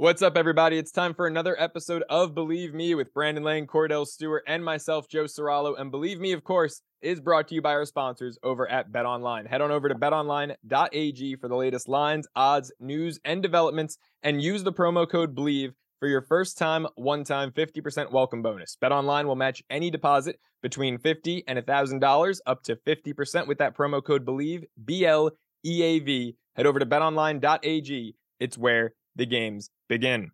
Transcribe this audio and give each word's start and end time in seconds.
What's 0.00 0.22
up, 0.22 0.36
everybody? 0.36 0.78
It's 0.78 0.92
time 0.92 1.12
for 1.12 1.26
another 1.26 1.60
episode 1.60 2.04
of 2.08 2.32
Believe 2.32 2.72
Me 2.72 2.94
with 2.94 3.12
Brandon 3.12 3.42
Lang, 3.42 3.66
Kordell 3.66 4.06
Stewart, 4.06 4.44
and 4.46 4.64
myself, 4.64 5.08
Joe 5.08 5.24
Serralo. 5.24 5.74
And 5.76 5.90
Believe 5.90 6.20
Me, 6.20 6.30
of 6.30 6.44
course, 6.44 6.82
is 7.02 7.20
brought 7.20 7.48
to 7.48 7.56
you 7.56 7.62
by 7.62 7.72
our 7.72 7.84
sponsors 7.84 8.38
over 8.44 8.70
at 8.70 8.92
Bet 8.92 9.06
Online. 9.06 9.44
Head 9.46 9.60
on 9.60 9.72
over 9.72 9.88
to 9.88 9.96
betonline.ag 9.96 11.36
for 11.40 11.48
the 11.48 11.56
latest 11.56 11.88
lines, 11.88 12.28
odds, 12.36 12.70
news, 12.78 13.18
and 13.24 13.42
developments, 13.42 13.98
and 14.22 14.40
use 14.40 14.62
the 14.62 14.72
promo 14.72 15.10
code 15.10 15.34
BLEAV 15.34 15.72
for 15.98 16.06
your 16.06 16.22
first 16.22 16.56
time, 16.56 16.86
one 16.94 17.24
time 17.24 17.50
50% 17.50 18.12
welcome 18.12 18.40
bonus. 18.40 18.76
Bet 18.80 18.92
Online 18.92 19.26
will 19.26 19.34
match 19.34 19.64
any 19.68 19.90
deposit 19.90 20.38
between 20.62 20.98
50 20.98 21.42
and 21.48 21.58
$1,000 21.58 22.38
up 22.46 22.62
to 22.62 22.76
50% 22.76 23.48
with 23.48 23.58
that 23.58 23.76
promo 23.76 24.00
code 24.00 24.24
BLEAV, 24.24 24.62
B 24.84 25.04
L 25.04 25.32
E 25.66 25.82
A 25.82 25.98
V. 25.98 26.36
Head 26.54 26.66
over 26.66 26.78
to 26.78 26.86
betonline.ag. 26.86 28.14
It's 28.38 28.56
where 28.56 28.92
the 29.18 29.26
games 29.26 29.68
begin. 29.88 30.30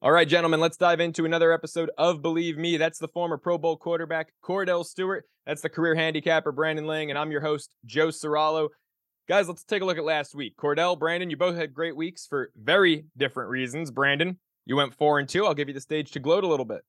All 0.00 0.12
right, 0.12 0.28
gentlemen, 0.28 0.60
let's 0.60 0.76
dive 0.76 1.00
into 1.00 1.24
another 1.24 1.50
episode 1.50 1.90
of 1.98 2.22
Believe 2.22 2.56
Me. 2.56 2.76
That's 2.76 3.00
the 3.00 3.08
former 3.08 3.36
Pro 3.36 3.58
Bowl 3.58 3.76
quarterback, 3.76 4.32
Kordell 4.44 4.84
Stewart. 4.84 5.24
That's 5.44 5.62
the 5.62 5.68
career 5.68 5.96
handicapper, 5.96 6.52
Brandon 6.52 6.86
Lang. 6.86 7.10
And 7.10 7.18
I'm 7.18 7.32
your 7.32 7.40
host, 7.40 7.74
Joe 7.84 8.08
Serralo. 8.08 8.68
Guys, 9.28 9.48
let's 9.48 9.64
take 9.64 9.82
a 9.82 9.84
look 9.84 9.98
at 9.98 10.04
last 10.04 10.36
week. 10.36 10.54
Kordell, 10.56 10.96
Brandon, 10.96 11.30
you 11.30 11.36
both 11.36 11.56
had 11.56 11.74
great 11.74 11.96
weeks 11.96 12.26
for 12.26 12.50
very 12.54 13.06
different 13.16 13.50
reasons. 13.50 13.90
Brandon, 13.90 14.38
you 14.66 14.76
went 14.76 14.94
four 14.94 15.18
and 15.18 15.28
two. 15.28 15.44
I'll 15.44 15.54
give 15.54 15.68
you 15.68 15.74
the 15.74 15.80
stage 15.80 16.12
to 16.12 16.20
gloat 16.20 16.44
a 16.44 16.48
little 16.48 16.66
bit. 16.66 16.82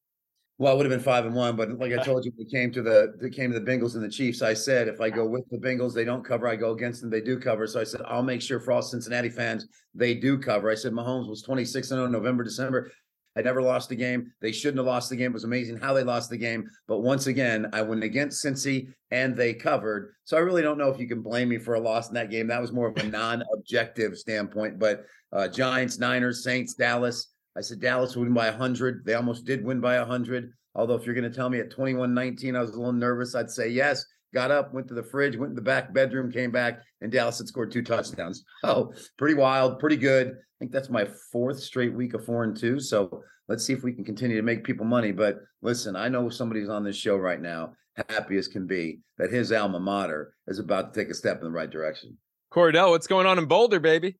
Well, 0.59 0.73
it 0.73 0.75
would 0.77 0.85
have 0.85 0.91
been 0.91 1.03
five 1.03 1.25
and 1.25 1.33
one, 1.33 1.55
but 1.55 1.71
like 1.79 1.93
I 1.93 2.03
told 2.03 2.25
you, 2.25 2.31
when 2.35 2.45
it 2.45 2.51
came 2.51 2.71
to 2.73 2.81
the 2.81 3.15
it 3.21 3.33
came 3.33 3.51
to 3.51 3.59
the 3.59 3.65
Bengals 3.65 3.95
and 3.95 4.03
the 4.03 4.09
Chiefs, 4.09 4.41
I 4.41 4.53
said 4.53 4.89
if 4.89 4.99
I 4.99 5.09
go 5.09 5.25
with 5.25 5.49
the 5.49 5.57
Bengals, 5.57 5.93
they 5.93 6.03
don't 6.03 6.23
cover. 6.23 6.47
I 6.47 6.57
go 6.57 6.71
against 6.71 7.01
them, 7.01 7.09
they 7.09 7.21
do 7.21 7.39
cover. 7.39 7.65
So 7.65 7.79
I 7.79 7.85
said 7.85 8.01
I'll 8.05 8.21
make 8.21 8.41
sure 8.41 8.59
for 8.59 8.73
all 8.73 8.81
Cincinnati 8.81 9.29
fans 9.29 9.65
they 9.95 10.13
do 10.13 10.37
cover. 10.37 10.69
I 10.69 10.75
said 10.75 10.91
Mahomes 10.91 11.29
was 11.29 11.41
26 11.41 11.91
and 11.91 11.99
0 11.99 12.07
November, 12.07 12.43
December. 12.43 12.91
I 13.37 13.41
never 13.41 13.61
lost 13.61 13.91
a 13.91 13.95
game. 13.95 14.33
They 14.41 14.51
shouldn't 14.51 14.79
have 14.79 14.87
lost 14.87 15.09
the 15.09 15.15
game. 15.15 15.31
It 15.31 15.35
was 15.35 15.45
amazing 15.45 15.77
how 15.77 15.93
they 15.93 16.03
lost 16.03 16.29
the 16.29 16.37
game. 16.37 16.67
But 16.87 16.99
once 16.99 17.27
again, 17.27 17.67
I 17.71 17.81
went 17.81 18.03
against 18.03 18.43
Cincy 18.43 18.89
and 19.11 19.37
they 19.37 19.53
covered. 19.53 20.13
So 20.25 20.35
I 20.35 20.41
really 20.41 20.61
don't 20.61 20.77
know 20.77 20.89
if 20.89 20.99
you 20.99 21.07
can 21.07 21.21
blame 21.21 21.47
me 21.47 21.57
for 21.57 21.75
a 21.75 21.79
loss 21.79 22.09
in 22.09 22.15
that 22.15 22.31
game. 22.31 22.47
That 22.47 22.59
was 22.59 22.73
more 22.73 22.87
of 22.87 22.97
a 22.97 23.03
non-objective 23.03 24.17
standpoint. 24.17 24.77
But 24.77 25.05
uh, 25.31 25.47
Giants, 25.47 25.99
Niners, 25.99 26.43
Saints, 26.43 26.73
Dallas. 26.73 27.27
I 27.55 27.61
said 27.61 27.79
Dallas 27.79 28.15
would 28.15 28.25
win 28.25 28.33
by 28.33 28.49
100. 28.49 29.05
They 29.05 29.13
almost 29.13 29.45
did 29.45 29.63
win 29.63 29.79
by 29.79 29.97
100. 29.99 30.51
Although 30.79 30.95
if 30.95 31.05
you're 31.05 31.13
going 31.13 31.29
to 31.29 31.35
tell 31.35 31.49
me 31.49 31.59
at 31.59 31.69
21-19 31.69 32.55
I 32.55 32.61
was 32.61 32.69
a 32.69 32.77
little 32.77 32.93
nervous, 32.93 33.35
I'd 33.35 33.51
say 33.51 33.67
yes. 33.67 34.05
Got 34.33 34.49
up, 34.49 34.73
went 34.73 34.87
to 34.87 34.93
the 34.93 35.03
fridge, 35.03 35.35
went 35.35 35.49
in 35.49 35.55
the 35.55 35.61
back 35.61 35.93
bedroom, 35.93 36.31
came 36.31 36.51
back, 36.51 36.79
and 37.01 37.11
Dallas 37.11 37.39
had 37.39 37.47
scored 37.47 37.71
two 37.71 37.81
touchdowns. 37.81 38.45
Oh, 38.63 38.93
pretty 39.17 39.33
wild, 39.33 39.79
pretty 39.79 39.97
good. 39.97 40.29
I 40.29 40.55
think 40.57 40.71
that's 40.71 40.89
my 40.89 41.05
fourth 41.31 41.59
straight 41.59 41.93
week 41.93 42.13
of 42.13 42.23
four 42.23 42.45
and 42.45 42.55
two. 42.55 42.79
So 42.79 43.23
let's 43.49 43.65
see 43.65 43.73
if 43.73 43.83
we 43.83 43.91
can 43.91 44.05
continue 44.05 44.37
to 44.37 44.43
make 44.43 44.63
people 44.63 44.85
money. 44.85 45.11
But 45.11 45.39
listen, 45.61 45.97
I 45.97 46.07
know 46.07 46.29
somebody's 46.29 46.69
on 46.69 46.85
this 46.85 46.95
show 46.95 47.17
right 47.17 47.41
now, 47.41 47.73
happy 48.09 48.37
as 48.37 48.47
can 48.47 48.65
be, 48.65 48.99
that 49.17 49.31
his 49.31 49.51
alma 49.51 49.81
mater 49.81 50.33
is 50.47 50.59
about 50.59 50.93
to 50.93 50.99
take 51.01 51.09
a 51.09 51.15
step 51.15 51.39
in 51.39 51.45
the 51.45 51.51
right 51.51 51.69
direction. 51.69 52.17
Kordell, 52.53 52.91
what's 52.91 53.07
going 53.07 53.27
on 53.27 53.37
in 53.37 53.47
Boulder, 53.47 53.81
baby? 53.81 54.17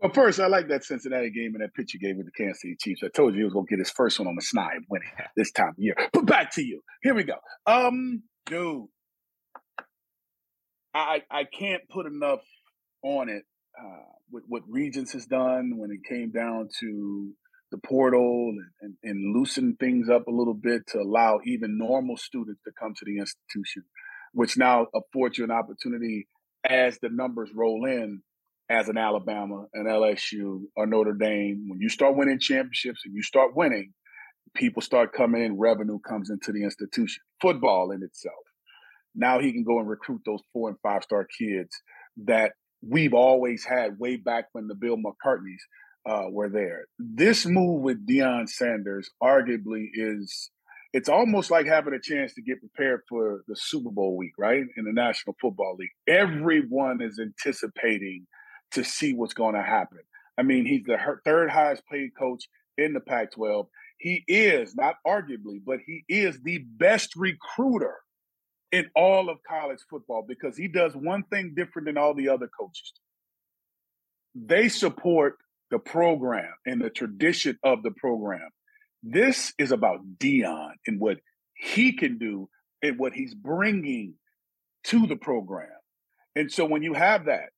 Well, 0.00 0.12
first, 0.12 0.40
I 0.40 0.48
like 0.48 0.68
that 0.68 0.84
Cincinnati 0.84 1.30
game 1.30 1.54
and 1.54 1.62
that 1.62 1.74
pitch 1.74 1.94
you 1.94 2.00
gave 2.00 2.16
with 2.16 2.26
the 2.26 2.32
Kansas 2.32 2.60
City 2.62 2.76
Chiefs. 2.78 3.02
I 3.04 3.08
told 3.08 3.32
you 3.32 3.40
he 3.40 3.44
was 3.44 3.52
going 3.52 3.66
to 3.66 3.70
get 3.70 3.78
his 3.78 3.90
first 3.90 4.18
one 4.18 4.28
on 4.28 4.34
the 4.34 4.42
snide 4.42 4.80
winning 4.90 5.08
this 5.36 5.52
time 5.52 5.68
of 5.68 5.74
year. 5.78 5.94
But 6.12 6.26
back 6.26 6.52
to 6.54 6.62
you. 6.62 6.82
Here 7.02 7.14
we 7.14 7.24
go. 7.24 7.36
Um, 7.66 8.22
dude, 8.46 8.86
I 10.92 11.22
I 11.30 11.44
can't 11.44 11.82
put 11.88 12.06
enough 12.06 12.42
on 13.02 13.28
it 13.28 13.44
uh, 13.80 14.12
with 14.30 14.44
what 14.48 14.62
Regents 14.68 15.12
has 15.12 15.26
done 15.26 15.74
when 15.76 15.90
it 15.90 16.00
came 16.08 16.30
down 16.30 16.68
to 16.80 17.32
the 17.70 17.78
portal 17.78 18.50
and, 18.50 18.60
and, 18.80 18.94
and 19.02 19.36
loosen 19.36 19.76
things 19.78 20.08
up 20.08 20.26
a 20.28 20.30
little 20.30 20.54
bit 20.54 20.86
to 20.88 21.00
allow 21.00 21.40
even 21.44 21.78
normal 21.78 22.16
students 22.16 22.60
to 22.64 22.70
come 22.78 22.94
to 22.94 23.04
the 23.04 23.18
institution, 23.18 23.82
which 24.32 24.56
now 24.56 24.86
affords 24.94 25.38
you 25.38 25.44
an 25.44 25.50
opportunity 25.50 26.28
as 26.64 26.98
the 26.98 27.08
numbers 27.08 27.50
roll 27.54 27.84
in 27.84 28.22
as 28.68 28.88
an 28.88 28.96
Alabama, 28.96 29.66
an 29.74 29.84
LSU, 29.84 30.62
or 30.76 30.86
Notre 30.86 31.12
Dame, 31.12 31.66
when 31.68 31.80
you 31.80 31.88
start 31.88 32.16
winning 32.16 32.38
championships 32.38 33.02
and 33.04 33.14
you 33.14 33.22
start 33.22 33.54
winning, 33.54 33.92
people 34.54 34.82
start 34.82 35.12
coming 35.12 35.44
in, 35.44 35.58
revenue 35.58 35.98
comes 35.98 36.30
into 36.30 36.52
the 36.52 36.62
institution. 36.62 37.22
Football 37.40 37.90
in 37.90 38.02
itself. 38.02 38.34
Now 39.14 39.38
he 39.38 39.52
can 39.52 39.64
go 39.64 39.78
and 39.78 39.88
recruit 39.88 40.22
those 40.24 40.40
four 40.52 40.68
and 40.70 40.78
five 40.82 41.02
star 41.02 41.26
kids 41.38 41.76
that 42.24 42.52
we've 42.82 43.14
always 43.14 43.64
had 43.64 43.98
way 43.98 44.16
back 44.16 44.46
when 44.52 44.66
the 44.66 44.74
Bill 44.74 44.96
McCartneys 44.96 45.60
uh, 46.06 46.30
were 46.30 46.48
there. 46.48 46.84
This 46.98 47.46
move 47.46 47.82
with 47.82 48.06
Deion 48.06 48.48
Sanders 48.48 49.10
arguably 49.22 49.86
is 49.92 50.50
it's 50.92 51.08
almost 51.08 51.50
like 51.50 51.66
having 51.66 51.94
a 51.94 52.00
chance 52.00 52.34
to 52.34 52.42
get 52.42 52.60
prepared 52.60 53.00
for 53.08 53.42
the 53.48 53.56
Super 53.56 53.90
Bowl 53.90 54.16
week, 54.16 54.32
right? 54.38 54.62
In 54.76 54.84
the 54.84 54.92
National 54.92 55.34
Football 55.40 55.76
League. 55.78 55.90
Everyone 56.06 57.00
is 57.02 57.18
anticipating 57.18 58.26
to 58.74 58.84
see 58.84 59.14
what's 59.14 59.34
going 59.34 59.54
to 59.54 59.62
happen. 59.62 60.00
I 60.38 60.42
mean, 60.42 60.66
he's 60.66 60.84
the 60.84 60.98
third 61.24 61.50
highest 61.50 61.82
paid 61.90 62.10
coach 62.18 62.44
in 62.76 62.92
the 62.92 63.00
Pac 63.00 63.32
12. 63.32 63.66
He 63.98 64.24
is, 64.26 64.74
not 64.74 64.96
arguably, 65.06 65.60
but 65.64 65.78
he 65.84 66.04
is 66.08 66.40
the 66.42 66.58
best 66.58 67.14
recruiter 67.16 67.94
in 68.72 68.90
all 68.96 69.30
of 69.30 69.38
college 69.48 69.78
football 69.88 70.24
because 70.26 70.56
he 70.56 70.68
does 70.68 70.94
one 70.94 71.22
thing 71.24 71.54
different 71.56 71.86
than 71.86 71.96
all 71.96 72.14
the 72.14 72.28
other 72.28 72.48
coaches. 72.58 72.92
They 74.34 74.68
support 74.68 75.36
the 75.70 75.78
program 75.78 76.52
and 76.66 76.82
the 76.82 76.90
tradition 76.90 77.58
of 77.62 77.82
the 77.82 77.92
program. 77.92 78.50
This 79.02 79.52
is 79.58 79.70
about 79.70 80.00
Deion 80.18 80.72
and 80.86 80.98
what 80.98 81.18
he 81.54 81.92
can 81.92 82.18
do 82.18 82.48
and 82.82 82.98
what 82.98 83.12
he's 83.12 83.34
bringing 83.34 84.14
to 84.84 85.06
the 85.06 85.16
program. 85.16 85.68
And 86.34 86.50
so 86.50 86.64
when 86.64 86.82
you 86.82 86.94
have 86.94 87.26
that, 87.26 87.50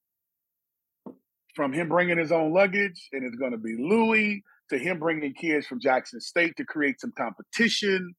from 1.57 1.73
him 1.73 1.89
bringing 1.89 2.19
his 2.19 2.31
own 2.31 2.53
luggage, 2.53 3.09
and 3.13 3.25
it's 3.25 3.37
going 3.37 3.53
to 3.53 3.59
be 3.59 3.77
Louis, 3.77 4.45
to 4.71 4.79
him 4.79 4.99
bringing 4.99 5.33
kids 5.33 5.67
from 5.67 5.81
Jackson 5.81 6.21
State 6.21 6.55
to 6.59 6.65
create 6.65 7.01
some 7.01 7.13
competition, 7.17 8.15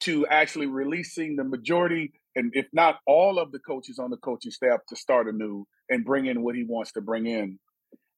to 0.00 0.26
actually 0.26 0.66
releasing 0.66 1.36
the 1.36 1.44
majority, 1.44 2.12
and 2.34 2.50
if 2.54 2.66
not 2.72 2.96
all 3.06 3.38
of 3.38 3.52
the 3.52 3.58
coaches 3.58 3.98
on 3.98 4.10
the 4.10 4.16
coaching 4.16 4.50
staff 4.50 4.80
to 4.88 4.96
start 4.96 5.28
anew 5.28 5.66
and 5.90 6.04
bring 6.04 6.26
in 6.26 6.42
what 6.42 6.54
he 6.54 6.64
wants 6.64 6.92
to 6.92 7.00
bring 7.00 7.26
in. 7.26 7.58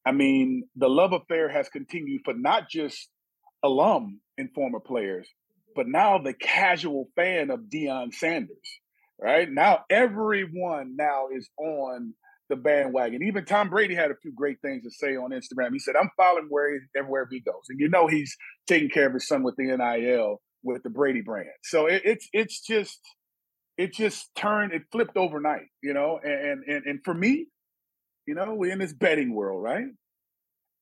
I 0.06 0.12
mean, 0.12 0.64
the 0.76 0.88
love 0.88 1.12
affair 1.12 1.48
has 1.48 1.68
continued 1.68 2.22
for 2.24 2.34
not 2.34 2.68
just 2.70 3.08
alum 3.62 4.20
and 4.38 4.52
former 4.54 4.80
players, 4.80 5.28
but 5.74 5.88
now 5.88 6.18
the 6.18 6.32
casual 6.32 7.08
fan 7.16 7.50
of 7.50 7.60
Deion 7.72 8.14
Sanders, 8.14 8.80
right? 9.20 9.50
Now 9.50 9.80
everyone 9.90 10.96
now 10.96 11.28
is 11.34 11.48
on 11.58 12.14
the 12.50 12.56
bandwagon. 12.56 13.22
Even 13.22 13.44
Tom 13.46 13.70
Brady 13.70 13.94
had 13.94 14.10
a 14.10 14.16
few 14.20 14.32
great 14.34 14.58
things 14.60 14.84
to 14.84 14.90
say 14.90 15.16
on 15.16 15.30
Instagram. 15.30 15.72
He 15.72 15.78
said, 15.78 15.94
"I'm 15.96 16.10
following 16.16 16.48
where 16.50 16.72
he, 16.72 16.78
everywhere 16.96 17.26
he 17.30 17.40
goes," 17.40 17.62
and 17.70 17.80
you 17.80 17.88
know 17.88 18.06
he's 18.06 18.36
taking 18.66 18.90
care 18.90 19.06
of 19.06 19.14
his 19.14 19.26
son 19.26 19.42
with 19.42 19.56
the 19.56 19.64
NIL 19.64 20.42
with 20.62 20.82
the 20.82 20.90
Brady 20.90 21.22
brand. 21.22 21.48
So 21.62 21.86
it, 21.86 22.02
it's 22.04 22.28
it's 22.32 22.60
just 22.60 23.00
it 23.78 23.94
just 23.94 24.28
turned 24.36 24.72
it 24.72 24.82
flipped 24.92 25.16
overnight, 25.16 25.66
you 25.82 25.94
know. 25.94 26.20
And 26.22 26.64
and 26.64 26.84
and 26.84 27.00
for 27.04 27.14
me, 27.14 27.46
you 28.26 28.34
know, 28.34 28.54
we're 28.54 28.72
in 28.72 28.78
this 28.78 28.92
betting 28.92 29.34
world, 29.34 29.62
right? 29.62 29.86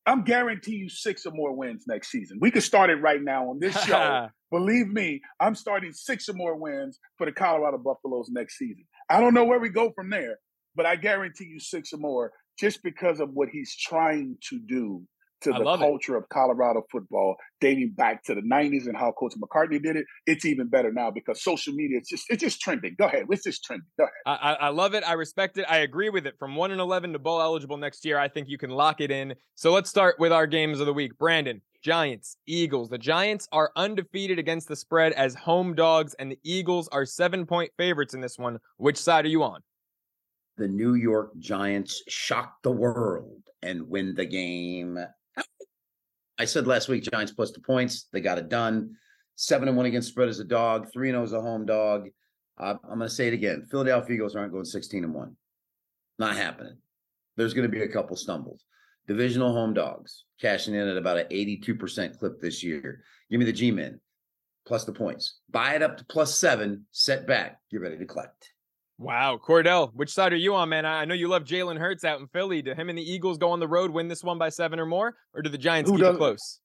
I'm 0.06 0.24
guarantee 0.24 0.76
you 0.76 0.88
six 0.88 1.26
or 1.26 1.32
more 1.32 1.54
wins 1.54 1.84
next 1.86 2.10
season. 2.10 2.38
We 2.40 2.50
could 2.50 2.62
start 2.62 2.88
it 2.88 2.96
right 2.96 3.22
now 3.22 3.50
on 3.50 3.58
this 3.60 3.78
show. 3.84 4.28
Believe 4.50 4.88
me, 4.88 5.20
I'm 5.38 5.54
starting 5.54 5.92
six 5.92 6.28
or 6.30 6.32
more 6.32 6.56
wins 6.56 6.98
for 7.18 7.26
the 7.26 7.32
Colorado 7.32 7.76
Buffaloes 7.76 8.30
next 8.30 8.56
season. 8.56 8.84
I 9.10 9.20
don't 9.20 9.34
know 9.34 9.44
where 9.44 9.60
we 9.60 9.68
go 9.68 9.92
from 9.94 10.08
there, 10.08 10.38
but 10.78 10.86
I 10.86 10.94
guarantee 10.96 11.44
you 11.44 11.58
six 11.58 11.92
or 11.92 11.98
more 11.98 12.30
just 12.56 12.82
because 12.82 13.20
of 13.20 13.30
what 13.34 13.48
he's 13.50 13.76
trying 13.76 14.38
to 14.48 14.60
do 14.60 15.02
to 15.40 15.50
the 15.50 15.76
culture 15.76 16.14
it. 16.14 16.18
of 16.18 16.28
Colorado 16.28 16.82
football, 16.90 17.36
dating 17.60 17.94
back 17.96 18.24
to 18.24 18.34
the 18.34 18.40
'90s 18.40 18.86
and 18.86 18.96
how 18.96 19.12
Coach 19.12 19.34
McCartney 19.40 19.82
did 19.82 19.96
it. 19.96 20.06
It's 20.26 20.44
even 20.44 20.68
better 20.68 20.92
now 20.92 21.10
because 21.10 21.42
social 21.42 21.74
media 21.74 21.98
it's 21.98 22.08
just 22.08 22.24
it's 22.28 22.42
just 22.42 22.60
trending. 22.60 22.94
Go 22.96 23.06
ahead, 23.06 23.26
it's 23.28 23.44
just 23.44 23.64
trending. 23.64 23.86
Go 23.98 24.04
ahead. 24.04 24.38
I, 24.40 24.66
I 24.66 24.68
love 24.68 24.94
it. 24.94 25.04
I 25.06 25.12
respect 25.14 25.58
it. 25.58 25.66
I 25.68 25.78
agree 25.78 26.10
with 26.10 26.26
it. 26.26 26.34
From 26.38 26.56
one 26.56 26.70
and 26.70 26.80
eleven 26.80 27.12
to 27.12 27.18
bowl 27.18 27.40
eligible 27.40 27.76
next 27.76 28.04
year, 28.04 28.18
I 28.18 28.28
think 28.28 28.48
you 28.48 28.58
can 28.58 28.70
lock 28.70 29.00
it 29.00 29.10
in. 29.10 29.34
So 29.56 29.72
let's 29.72 29.90
start 29.90 30.16
with 30.18 30.32
our 30.32 30.46
games 30.46 30.80
of 30.80 30.86
the 30.86 30.94
week. 30.94 31.18
Brandon, 31.18 31.60
Giants, 31.82 32.36
Eagles. 32.46 32.88
The 32.88 32.98
Giants 32.98 33.48
are 33.52 33.70
undefeated 33.76 34.38
against 34.38 34.68
the 34.68 34.76
spread 34.76 35.12
as 35.12 35.34
home 35.34 35.74
dogs, 35.74 36.14
and 36.18 36.32
the 36.32 36.38
Eagles 36.44 36.88
are 36.88 37.04
seven 37.04 37.46
point 37.46 37.70
favorites 37.76 38.14
in 38.14 38.20
this 38.20 38.38
one. 38.38 38.58
Which 38.76 38.96
side 38.96 39.24
are 39.24 39.28
you 39.28 39.42
on? 39.42 39.60
The 40.58 40.68
New 40.68 40.94
York 40.94 41.30
Giants 41.38 42.02
shock 42.08 42.56
the 42.62 42.70
world 42.70 43.42
and 43.62 43.88
win 43.88 44.14
the 44.14 44.26
game. 44.26 44.98
I 46.38 46.44
said 46.44 46.66
last 46.66 46.88
week, 46.88 47.08
Giants 47.10 47.32
plus 47.32 47.52
the 47.52 47.60
points. 47.60 48.06
They 48.12 48.20
got 48.20 48.38
it 48.38 48.48
done. 48.48 48.96
Seven 49.36 49.68
and 49.68 49.76
one 49.76 49.86
against 49.86 50.08
spread 50.08 50.28
as 50.28 50.40
a 50.40 50.44
dog. 50.44 50.88
Three 50.92 51.08
and 51.08 51.14
zero 51.14 51.24
as 51.24 51.32
a 51.32 51.40
home 51.40 51.64
dog. 51.64 52.08
Uh, 52.58 52.74
I'm 52.84 52.98
going 52.98 53.08
to 53.08 53.14
say 53.14 53.28
it 53.28 53.34
again. 53.34 53.66
Philadelphia 53.70 54.16
Eagles 54.16 54.34
aren't 54.34 54.52
going 54.52 54.64
16 54.64 55.04
and 55.04 55.14
one. 55.14 55.36
Not 56.18 56.36
happening. 56.36 56.76
There's 57.36 57.54
going 57.54 57.70
to 57.70 57.76
be 57.76 57.82
a 57.82 57.88
couple 57.88 58.16
stumbles. 58.16 58.64
divisional 59.06 59.52
home 59.52 59.74
dogs 59.74 60.24
cashing 60.40 60.74
in 60.74 60.88
at 60.88 60.96
about 60.96 61.18
an 61.18 61.26
82% 61.30 62.18
clip 62.18 62.40
this 62.40 62.64
year. 62.64 63.02
Give 63.30 63.38
me 63.38 63.46
the 63.46 63.52
G 63.52 63.70
Men 63.70 64.00
plus 64.66 64.84
the 64.84 64.92
points. 64.92 65.38
Buy 65.50 65.74
it 65.74 65.82
up 65.82 65.96
to 65.96 66.04
plus 66.04 66.38
seven, 66.38 66.86
set 66.92 67.26
back. 67.26 67.58
Get 67.70 67.80
ready 67.80 67.96
to 67.96 68.06
collect. 68.06 68.52
Wow, 68.98 69.38
Kordell, 69.38 69.92
which 69.94 70.10
side 70.10 70.32
are 70.32 70.36
you 70.36 70.56
on, 70.56 70.70
man? 70.70 70.84
I 70.84 71.04
know 71.04 71.14
you 71.14 71.28
love 71.28 71.44
Jalen 71.44 71.78
Hurts 71.78 72.04
out 72.04 72.18
in 72.18 72.26
Philly. 72.26 72.62
Do 72.62 72.74
him 72.74 72.88
and 72.88 72.98
the 72.98 73.02
Eagles 73.02 73.38
go 73.38 73.52
on 73.52 73.60
the 73.60 73.68
road, 73.68 73.92
win 73.92 74.08
this 74.08 74.24
one 74.24 74.38
by 74.38 74.48
seven 74.48 74.80
or 74.80 74.86
more, 74.86 75.14
or 75.34 75.42
do 75.42 75.48
the 75.48 75.58
Giants 75.58 75.88
Who 75.88 75.98
keep 75.98 76.06
it 76.06 76.16
close? 76.16 76.58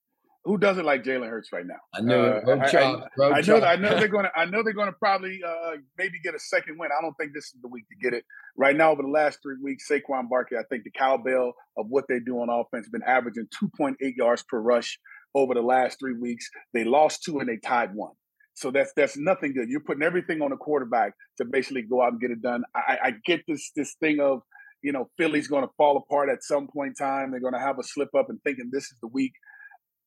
Who 0.44 0.58
doesn't 0.58 0.84
like 0.84 1.04
Jalen 1.04 1.30
Hurts 1.30 1.50
right 1.52 1.64
now? 1.64 1.76
I 1.94 2.00
know. 2.00 2.42
Uh, 2.46 2.58
I, 2.60 2.70
chop, 2.70 3.08
I, 3.18 3.24
I, 3.24 3.40
know. 3.40 3.60
I 3.60 3.76
know 3.76 3.98
they're 3.98 4.08
going 4.08 4.24
to. 4.34 4.38
I 4.38 4.44
know 4.46 4.64
they're 4.64 4.74
going 4.74 4.88
to 4.88 4.98
probably 4.98 5.40
uh, 5.46 5.76
maybe 5.96 6.18
get 6.22 6.34
a 6.34 6.40
second 6.40 6.76
win. 6.76 6.90
I 6.96 7.00
don't 7.00 7.14
think 7.14 7.32
this 7.32 7.44
is 7.44 7.56
the 7.62 7.68
week 7.68 7.84
to 7.88 7.96
get 7.96 8.12
it. 8.12 8.24
Right 8.56 8.76
now, 8.76 8.90
over 8.90 9.02
the 9.02 9.08
last 9.08 9.38
three 9.40 9.56
weeks, 9.62 9.88
Saquon 9.88 10.28
Barkley, 10.28 10.58
I 10.58 10.64
think 10.68 10.82
the 10.82 10.90
cowbell 10.90 11.54
of 11.78 11.86
what 11.88 12.06
they 12.08 12.18
do 12.18 12.40
on 12.40 12.48
offense, 12.50 12.88
been 12.88 13.02
averaging 13.04 13.46
2.8 13.80 13.94
yards 14.16 14.42
per 14.42 14.60
rush 14.60 14.98
over 15.34 15.54
the 15.54 15.62
last 15.62 15.98
three 16.00 16.14
weeks. 16.14 16.50
They 16.72 16.84
lost 16.84 17.22
two 17.22 17.38
and 17.38 17.48
they 17.48 17.56
tied 17.56 17.94
one. 17.94 18.12
So 18.54 18.70
that's 18.70 18.92
that's 18.96 19.16
nothing 19.16 19.52
good. 19.52 19.68
You're 19.68 19.80
putting 19.80 20.02
everything 20.02 20.40
on 20.40 20.50
the 20.50 20.56
quarterback 20.56 21.12
to 21.38 21.44
basically 21.44 21.82
go 21.82 22.02
out 22.02 22.12
and 22.12 22.20
get 22.20 22.30
it 22.30 22.40
done. 22.40 22.62
I, 22.74 22.98
I 23.02 23.12
get 23.26 23.42
this 23.48 23.70
this 23.74 23.94
thing 24.00 24.20
of 24.20 24.42
you 24.82 24.92
know 24.92 25.10
Philly's 25.18 25.48
going 25.48 25.64
to 25.64 25.70
fall 25.76 25.96
apart 25.96 26.28
at 26.30 26.42
some 26.42 26.68
point 26.68 26.94
in 26.98 27.06
time. 27.06 27.30
They're 27.30 27.40
going 27.40 27.54
to 27.54 27.60
have 27.60 27.78
a 27.78 27.82
slip 27.82 28.14
up 28.16 28.26
and 28.28 28.40
thinking 28.44 28.70
this 28.72 28.84
is 28.84 28.98
the 29.02 29.08
week. 29.08 29.32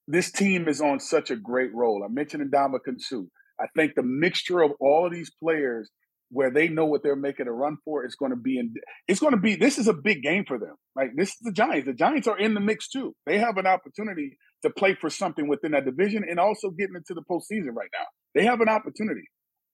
This 0.08 0.32
team 0.32 0.70
is 0.70 0.80
on 0.80 1.02
such 1.02 1.30
a 1.30 1.36
great 1.36 1.74
roll. 1.74 2.04
I 2.04 2.08
mentioned 2.12 2.50
Ndamukong 2.50 3.00
Suh. 3.00 3.24
I 3.60 3.66
think 3.76 3.96
the 3.96 4.04
mixture 4.04 4.62
of 4.62 4.72
all 4.80 5.06
of 5.06 5.12
these 5.12 5.32
players 5.44 5.90
where 6.30 6.52
they 6.52 6.68
know 6.68 6.86
what 6.86 7.04
they're 7.04 7.16
making 7.16 7.48
a 7.48 7.52
run 7.52 7.78
for 7.86 8.06
is 8.06 8.16
going 8.16 8.32
to 8.32 8.38
be 8.38 8.58
in 8.60 8.74
it's 9.08 9.20
going 9.20 9.32
to 9.34 9.40
be 9.40 9.56
this 9.56 9.78
is 9.78 9.88
a 9.88 9.94
big 9.94 10.22
game 10.22 10.44
for 10.46 10.60
them 10.60 10.76
like 10.96 11.10
this 11.16 11.30
is 11.30 11.38
the 11.42 11.52
giants 11.52 11.86
the 11.86 11.94
giants 11.94 12.28
are 12.28 12.38
in 12.38 12.54
the 12.54 12.60
mix 12.60 12.90
too 12.90 13.16
they 13.26 13.38
have 13.38 13.58
an 13.58 13.66
opportunity 13.66 14.38
to 14.62 14.70
play 14.70 14.94
for 14.94 15.10
something 15.10 15.48
within 15.48 15.72
that 15.72 15.86
division 15.86 16.26
and 16.30 16.40
also 16.40 16.70
getting 16.70 16.96
into 16.96 17.14
the 17.14 17.24
postseason 17.30 17.74
right 17.74 17.90
now 17.94 18.06
they 18.38 18.46
have 18.46 18.62
an 18.62 18.70
opportunity 18.70 19.24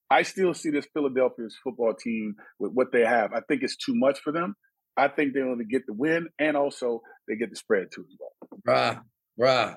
i 0.10 0.22
still 0.22 0.54
see 0.54 0.70
this 0.70 0.88
philadelphia's 0.94 1.56
football 1.64 1.94
team 1.94 2.36
with 2.60 2.72
what 2.74 2.92
they 2.92 3.06
have 3.06 3.34
i 3.34 3.42
think 3.48 3.62
it's 3.64 3.78
too 3.78 3.96
much 3.96 4.20
for 4.20 4.32
them 4.32 4.56
i 4.98 5.08
think 5.08 5.34
they 5.34 5.42
only 5.42 5.66
get 5.66 5.86
the 5.86 5.94
win 5.94 6.28
and 6.40 6.56
also 6.56 7.02
they 7.28 7.36
get 7.36 7.50
the 7.50 7.56
spread 7.56 7.88
too 7.94 8.06
as 8.10 8.18
well 8.20 8.60
rah 8.66 9.00
rah 9.38 9.76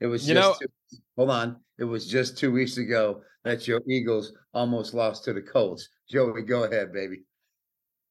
it 0.00 0.06
was 0.06 0.28
you 0.28 0.34
know 0.34 0.54
two, 0.60 0.98
hold 1.16 1.30
on 1.30 1.56
it 1.78 1.84
was 1.84 2.06
just 2.06 2.38
two 2.38 2.52
weeks 2.52 2.76
ago 2.76 3.22
that 3.44 3.68
your 3.68 3.80
eagles 3.88 4.32
almost 4.52 4.94
lost 4.94 5.24
to 5.24 5.32
the 5.32 5.42
colts 5.42 5.88
Joey, 6.10 6.42
go 6.42 6.64
ahead, 6.64 6.92
baby. 6.92 7.22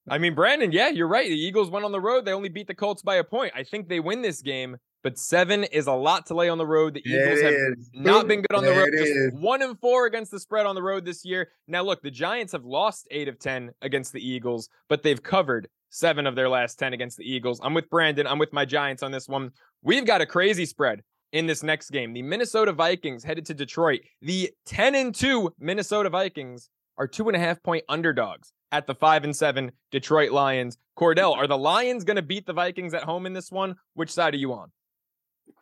I 0.10 0.18
mean, 0.18 0.36
Brandon, 0.36 0.72
yeah, 0.72 0.90
you're 0.90 1.08
right. 1.08 1.28
The 1.28 1.36
Eagles 1.36 1.70
went 1.70 1.86
on 1.86 1.92
the 1.92 2.02
road. 2.02 2.26
They 2.26 2.34
only 2.34 2.50
beat 2.50 2.68
the 2.68 2.76
Colts 2.76 3.02
by 3.02 3.16
a 3.16 3.24
point. 3.24 3.54
I 3.56 3.64
think 3.64 3.88
they 3.88 4.00
win 4.00 4.22
this 4.22 4.42
game, 4.42 4.78
but 5.04 5.20
seven 5.20 5.66
is 5.66 5.88
a 5.88 5.94
lot 5.94 6.26
to 6.28 6.34
lay 6.34 6.50
on 6.50 6.58
the 6.58 6.66
road. 6.66 6.94
The 6.94 7.04
Eagles 7.06 7.42
have 7.42 7.54
not 7.94 8.28
been 8.28 8.42
good 8.42 8.56
on 8.56 8.64
the 8.64 8.72
road. 8.72 8.90
Just 8.92 9.36
one 9.36 9.62
and 9.62 9.78
four 9.80 10.06
against 10.06 10.32
the 10.32 10.40
spread 10.40 10.66
on 10.66 10.76
the 10.76 10.82
road 10.82 11.06
this 11.06 11.26
year. 11.26 11.50
Now, 11.68 11.84
look, 11.84 12.02
the 12.02 12.12
Giants 12.12 12.54
have 12.54 12.66
lost 12.66 13.08
eight 13.12 13.28
of 13.28 13.38
10 13.38 13.72
against 13.82 14.14
the 14.14 14.26
Eagles, 14.26 14.70
but 14.88 15.04
they've 15.04 15.22
covered 15.22 15.68
seven 15.90 16.26
of 16.26 16.36
their 16.36 16.50
last 16.50 16.80
10 16.80 16.94
against 16.94 17.18
the 17.18 17.30
Eagles. 17.30 17.60
I'm 17.62 17.74
with 17.74 17.90
Brandon. 17.90 18.26
I'm 18.26 18.40
with 18.40 18.54
my 18.54 18.66
Giants 18.66 19.04
on 19.04 19.12
this 19.12 19.28
one. 19.28 19.52
We've 19.84 20.06
got 20.06 20.22
a 20.22 20.26
crazy 20.26 20.66
spread 20.66 21.04
in 21.34 21.48
this 21.48 21.64
next 21.64 21.90
game. 21.90 22.14
The 22.14 22.22
Minnesota 22.22 22.72
Vikings 22.72 23.24
headed 23.24 23.46
to 23.48 23.54
Detroit. 23.54 24.02
The 24.22 24.52
10 24.66 24.96
and 24.96 25.14
2 25.14 25.54
Minnesota 25.60 26.10
Vikings 26.10 26.70
are 26.98 27.08
two 27.08 27.28
and 27.28 27.36
a 27.36 27.40
half 27.40 27.62
point 27.64 27.84
underdogs 27.90 28.54
at 28.72 28.88
the 28.88 28.96
five 28.96 29.24
and 29.24 29.36
seven 29.36 29.72
Detroit 29.92 30.32
Lions. 30.32 30.78
Kordell, 30.98 31.36
are 31.36 31.48
the 31.48 31.58
Lions 31.58 32.04
going 32.04 32.16
to 32.16 32.22
beat 32.22 32.46
the 32.46 32.54
Vikings 32.54 32.94
at 32.94 33.04
home 33.04 33.26
in 33.26 33.34
this 33.34 33.52
one? 33.52 33.76
Which 33.96 34.12
side 34.12 34.34
are 34.34 34.38
you 34.38 34.54
on? 34.54 34.72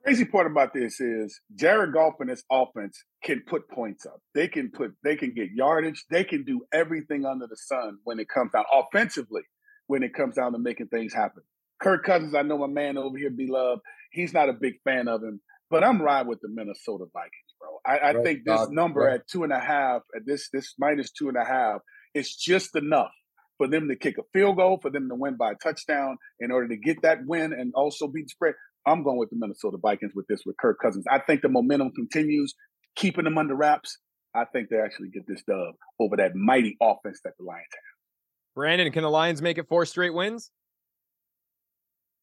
The 0.03 0.15
crazy 0.15 0.25
part 0.25 0.47
about 0.47 0.73
this 0.73 0.99
is 0.99 1.39
Jared 1.55 1.93
Goff 1.93 2.15
and 2.19 2.29
his 2.29 2.43
offense 2.51 3.03
can 3.23 3.43
put 3.47 3.69
points 3.69 4.05
up. 4.05 4.19
They 4.33 4.47
can 4.47 4.71
put, 4.71 4.93
they 5.03 5.15
can 5.15 5.31
get 5.33 5.51
yardage. 5.53 6.05
They 6.09 6.23
can 6.23 6.43
do 6.43 6.61
everything 6.73 7.23
under 7.23 7.45
the 7.45 7.55
sun 7.55 7.99
when 8.03 8.19
it 8.19 8.27
comes 8.27 8.51
down 8.51 8.65
offensively. 8.73 9.43
When 9.85 10.01
it 10.01 10.13
comes 10.13 10.35
down 10.35 10.53
to 10.53 10.57
making 10.57 10.87
things 10.87 11.13
happen. 11.13 11.43
Kirk 11.81 12.03
Cousins, 12.03 12.33
I 12.33 12.41
know 12.41 12.57
my 12.57 12.67
man 12.67 12.97
over 12.97 13.17
here, 13.17 13.29
beloved. 13.29 13.81
He's 14.11 14.33
not 14.33 14.49
a 14.49 14.53
big 14.53 14.75
fan 14.83 15.07
of 15.07 15.21
him, 15.21 15.41
but 15.69 15.83
I'm 15.83 16.01
riding 16.01 16.29
with 16.29 16.39
the 16.41 16.49
Minnesota 16.49 17.05
Vikings 17.13 17.51
bro. 17.59 17.69
I, 17.85 17.97
I 17.97 18.13
right, 18.13 18.23
think 18.23 18.39
this 18.45 18.69
number 18.69 19.01
right. 19.01 19.15
at 19.15 19.27
two 19.27 19.43
and 19.43 19.53
a 19.53 19.59
half, 19.59 20.01
at 20.15 20.25
this 20.25 20.49
this 20.51 20.73
minus 20.79 21.11
two 21.11 21.27
and 21.27 21.37
a 21.37 21.45
half, 21.45 21.81
is 22.13 22.35
just 22.35 22.75
enough 22.75 23.11
for 23.57 23.67
them 23.67 23.87
to 23.89 23.95
kick 23.95 24.17
a 24.17 24.23
field 24.33 24.57
goal, 24.57 24.79
for 24.81 24.89
them 24.89 25.07
to 25.09 25.15
win 25.15 25.37
by 25.37 25.51
a 25.51 25.55
touchdown 25.55 26.17
in 26.39 26.51
order 26.51 26.67
to 26.69 26.77
get 26.77 27.03
that 27.03 27.19
win 27.25 27.53
and 27.53 27.73
also 27.75 28.07
beat 28.07 28.25
the 28.25 28.29
spread. 28.29 28.55
I'm 28.85 29.03
going 29.03 29.17
with 29.17 29.29
the 29.29 29.35
Minnesota 29.37 29.77
Vikings 29.81 30.13
with 30.15 30.27
this 30.27 30.41
with 30.45 30.57
Kirk 30.57 30.77
Cousins. 30.81 31.05
I 31.09 31.19
think 31.19 31.41
the 31.41 31.49
momentum 31.49 31.91
continues, 31.91 32.53
keeping 32.95 33.25
them 33.25 33.37
under 33.37 33.55
wraps. 33.55 33.97
I 34.33 34.45
think 34.45 34.69
they 34.69 34.79
actually 34.79 35.09
get 35.09 35.27
this 35.27 35.43
dub 35.47 35.75
over 35.99 36.15
that 36.17 36.35
mighty 36.35 36.77
offense 36.81 37.19
that 37.23 37.33
the 37.37 37.43
Lions 37.43 37.67
have. 37.71 38.55
Brandon, 38.55 38.91
can 38.91 39.03
the 39.03 39.09
Lions 39.09 39.41
make 39.41 39.57
it 39.57 39.67
four 39.67 39.85
straight 39.85 40.13
wins? 40.13 40.51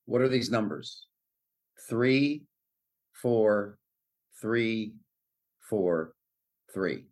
What 0.06 0.20
are 0.20 0.28
these 0.28 0.50
numbers? 0.50 1.06
Three, 1.88 2.44
four, 3.12 3.78
three, 4.40 4.94
four, 5.68 6.12
three. 6.72 7.04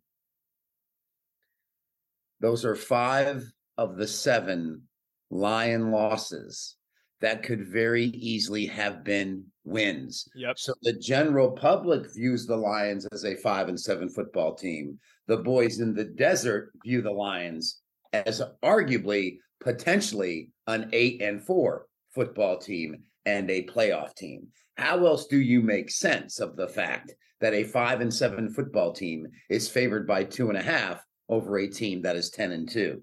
Those 2.39 2.65
are 2.65 2.75
five 2.75 3.43
of 3.77 3.97
the 3.97 4.07
seven 4.07 4.83
Lion 5.29 5.91
losses 5.91 6.76
that 7.21 7.43
could 7.43 7.67
very 7.67 8.05
easily 8.05 8.65
have 8.67 9.03
been 9.03 9.43
wins. 9.63 10.27
Yep. 10.35 10.59
So 10.59 10.73
the 10.81 10.93
general 10.93 11.51
public 11.51 12.13
views 12.13 12.45
the 12.45 12.55
Lions 12.55 13.05
as 13.11 13.25
a 13.25 13.35
five 13.35 13.69
and 13.69 13.79
seven 13.79 14.09
football 14.09 14.55
team. 14.55 14.99
The 15.27 15.37
boys 15.37 15.79
in 15.79 15.93
the 15.93 16.05
desert 16.05 16.71
view 16.85 17.01
the 17.01 17.11
Lions 17.11 17.81
as 18.13 18.41
arguably 18.63 19.37
potentially 19.59 20.51
an 20.67 20.89
eight 20.93 21.21
and 21.21 21.43
four 21.43 21.87
football 22.13 22.57
team 22.57 23.03
and 23.25 23.49
a 23.49 23.65
playoff 23.65 24.15
team. 24.15 24.47
How 24.77 25.05
else 25.05 25.27
do 25.27 25.37
you 25.37 25.61
make 25.61 25.89
sense 25.89 26.39
of 26.39 26.55
the 26.55 26.67
fact 26.67 27.13
that 27.41 27.53
a 27.53 27.63
five 27.63 28.01
and 28.01 28.13
seven 28.13 28.49
football 28.49 28.93
team 28.93 29.27
is 29.49 29.69
favored 29.69 30.07
by 30.07 30.23
two 30.23 30.49
and 30.49 30.57
a 30.57 30.63
half 30.63 31.03
over 31.29 31.57
a 31.57 31.67
team 31.67 32.01
that 32.01 32.15
is 32.15 32.29
10 32.29 32.51
and 32.51 32.69
two. 32.69 33.01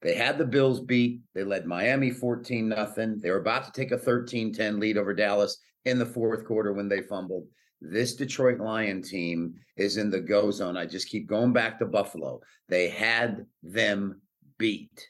They 0.00 0.14
had 0.14 0.38
the 0.38 0.44
Bills 0.44 0.80
beat. 0.80 1.20
They 1.34 1.44
led 1.44 1.66
Miami 1.66 2.10
14 2.10 2.68
nothing. 2.68 3.18
They 3.18 3.30
were 3.30 3.40
about 3.40 3.64
to 3.64 3.72
take 3.72 3.90
a 3.90 3.98
13 3.98 4.52
10 4.52 4.78
lead 4.78 4.96
over 4.96 5.12
Dallas 5.12 5.58
in 5.84 5.98
the 5.98 6.06
fourth 6.06 6.44
quarter 6.44 6.72
when 6.72 6.88
they 6.88 7.02
fumbled. 7.02 7.46
This 7.80 8.14
Detroit 8.14 8.58
Lion 8.58 9.02
team 9.02 9.54
is 9.76 9.96
in 9.96 10.10
the 10.10 10.20
go 10.20 10.50
zone. 10.50 10.76
I 10.76 10.86
just 10.86 11.08
keep 11.08 11.28
going 11.28 11.52
back 11.52 11.78
to 11.78 11.86
Buffalo. 11.86 12.40
They 12.68 12.88
had 12.88 13.46
them 13.62 14.20
beat. 14.58 15.08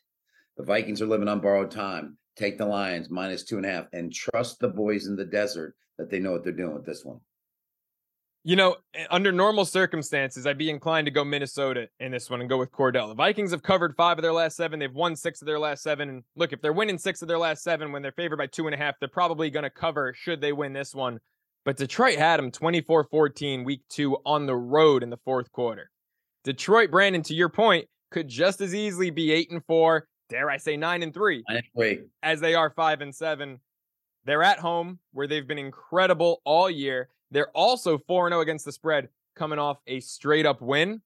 The 0.57 0.65
Vikings 0.65 1.01
are 1.01 1.07
living 1.07 1.29
on 1.29 1.41
borrowed 1.41 1.71
time. 1.71 2.19
Take 2.37 2.59
the 2.59 2.67
Lions 2.67 3.11
minus 3.11 3.45
two 3.45 3.57
and 3.57 3.67
a 3.67 3.71
half 3.71 3.87
and 3.93 4.13
trust 4.13 4.61
the 4.61 4.69
boys 4.69 5.07
in 5.07 5.17
the 5.17 5.25
desert 5.25 5.75
that 5.99 6.11
they 6.11 6.19
know 6.19 6.33
what 6.33 6.45
they're 6.45 6.53
doing 6.53 6.75
with 6.75 6.85
this 6.85 7.05
one. 7.05 7.21
You 8.45 8.57
know, 8.57 8.77
eh, 8.95 9.05
under 9.11 9.33
normal 9.33 9.65
circumstances, 9.65 10.47
I'd 10.47 10.59
be 10.59 10.71
inclined 10.71 11.07
to 11.07 11.11
go 11.11 11.25
Minnesota 11.25 11.89
in 12.01 12.13
this 12.13 12.31
one 12.31 12.41
and 12.41 12.49
go 12.49 12.57
with 12.57 12.73
Kordell. 12.73 13.09
The 13.09 13.15
Vikings 13.15 13.51
have 13.51 13.63
covered 13.63 13.95
five 13.97 14.19
of 14.19 14.23
their 14.23 14.33
last 14.33 14.57
seven. 14.57 14.79
They've 14.79 14.95
won 14.95 15.17
six 15.17 15.43
of 15.43 15.47
their 15.47 15.59
last 15.59 15.83
seven. 15.83 16.09
And 16.09 16.23
look, 16.37 16.53
if 16.53 16.61
they're 16.63 16.73
winning 16.73 16.99
six 16.99 17.21
of 17.21 17.29
their 17.29 17.39
last 17.39 17.63
seven 17.63 17.93
when 17.93 18.03
they're 18.03 18.13
favored 18.13 18.37
by 18.37 18.47
two 18.47 18.67
and 18.67 18.75
a 18.75 18.79
half, 18.79 18.95
they're 19.01 19.09
probably 19.09 19.51
going 19.51 19.65
to 19.65 19.71
cover 19.71 20.15
should 20.15 20.41
they 20.41 20.53
win 20.53 20.73
this 20.73 20.95
one. 20.95 21.19
But 21.65 21.77
Detroit 21.77 22.19
had 22.19 22.39
them 22.39 22.51
24 22.51 23.09
14 23.11 23.65
week 23.65 23.83
two 23.91 24.17
on 24.25 24.47
the 24.47 24.57
road 24.57 25.03
in 25.03 25.11
the 25.11 25.19
fourth 25.19 25.53
quarter. 25.53 25.91
Detroit, 26.45 26.91
Brandon, 26.91 27.23
to 27.25 27.35
your 27.35 27.51
point, 27.51 27.87
could 28.11 28.29
just 28.29 28.61
as 28.61 28.75
easily 28.75 29.11
be 29.11 29.33
eight 29.33 29.51
and 29.51 29.63
four, 29.67 30.09
dare 30.31 30.49
I 30.49 30.57
say 30.57 30.77
nine 30.77 31.03
and 31.03 31.13
three, 31.13 31.45
Wait. 31.75 32.05
as 32.23 32.41
they 32.41 32.55
are 32.55 32.71
five 32.71 33.01
and 33.01 33.15
seven. 33.15 33.61
They're 34.25 34.43
at 34.43 34.59
home 34.59 34.99
where 35.13 35.27
they've 35.27 35.47
been 35.47 35.59
incredible 35.59 36.41
all 36.45 36.71
year. 36.71 37.11
They're 37.31 37.51
also 37.51 37.99
4 37.99 38.31
0 38.31 38.41
against 38.41 38.65
the 38.65 38.73
spread, 38.73 39.09
coming 39.37 39.59
off 39.59 39.79
a 39.87 40.01
straight 40.01 40.47
up 40.47 40.61
win. 40.61 41.03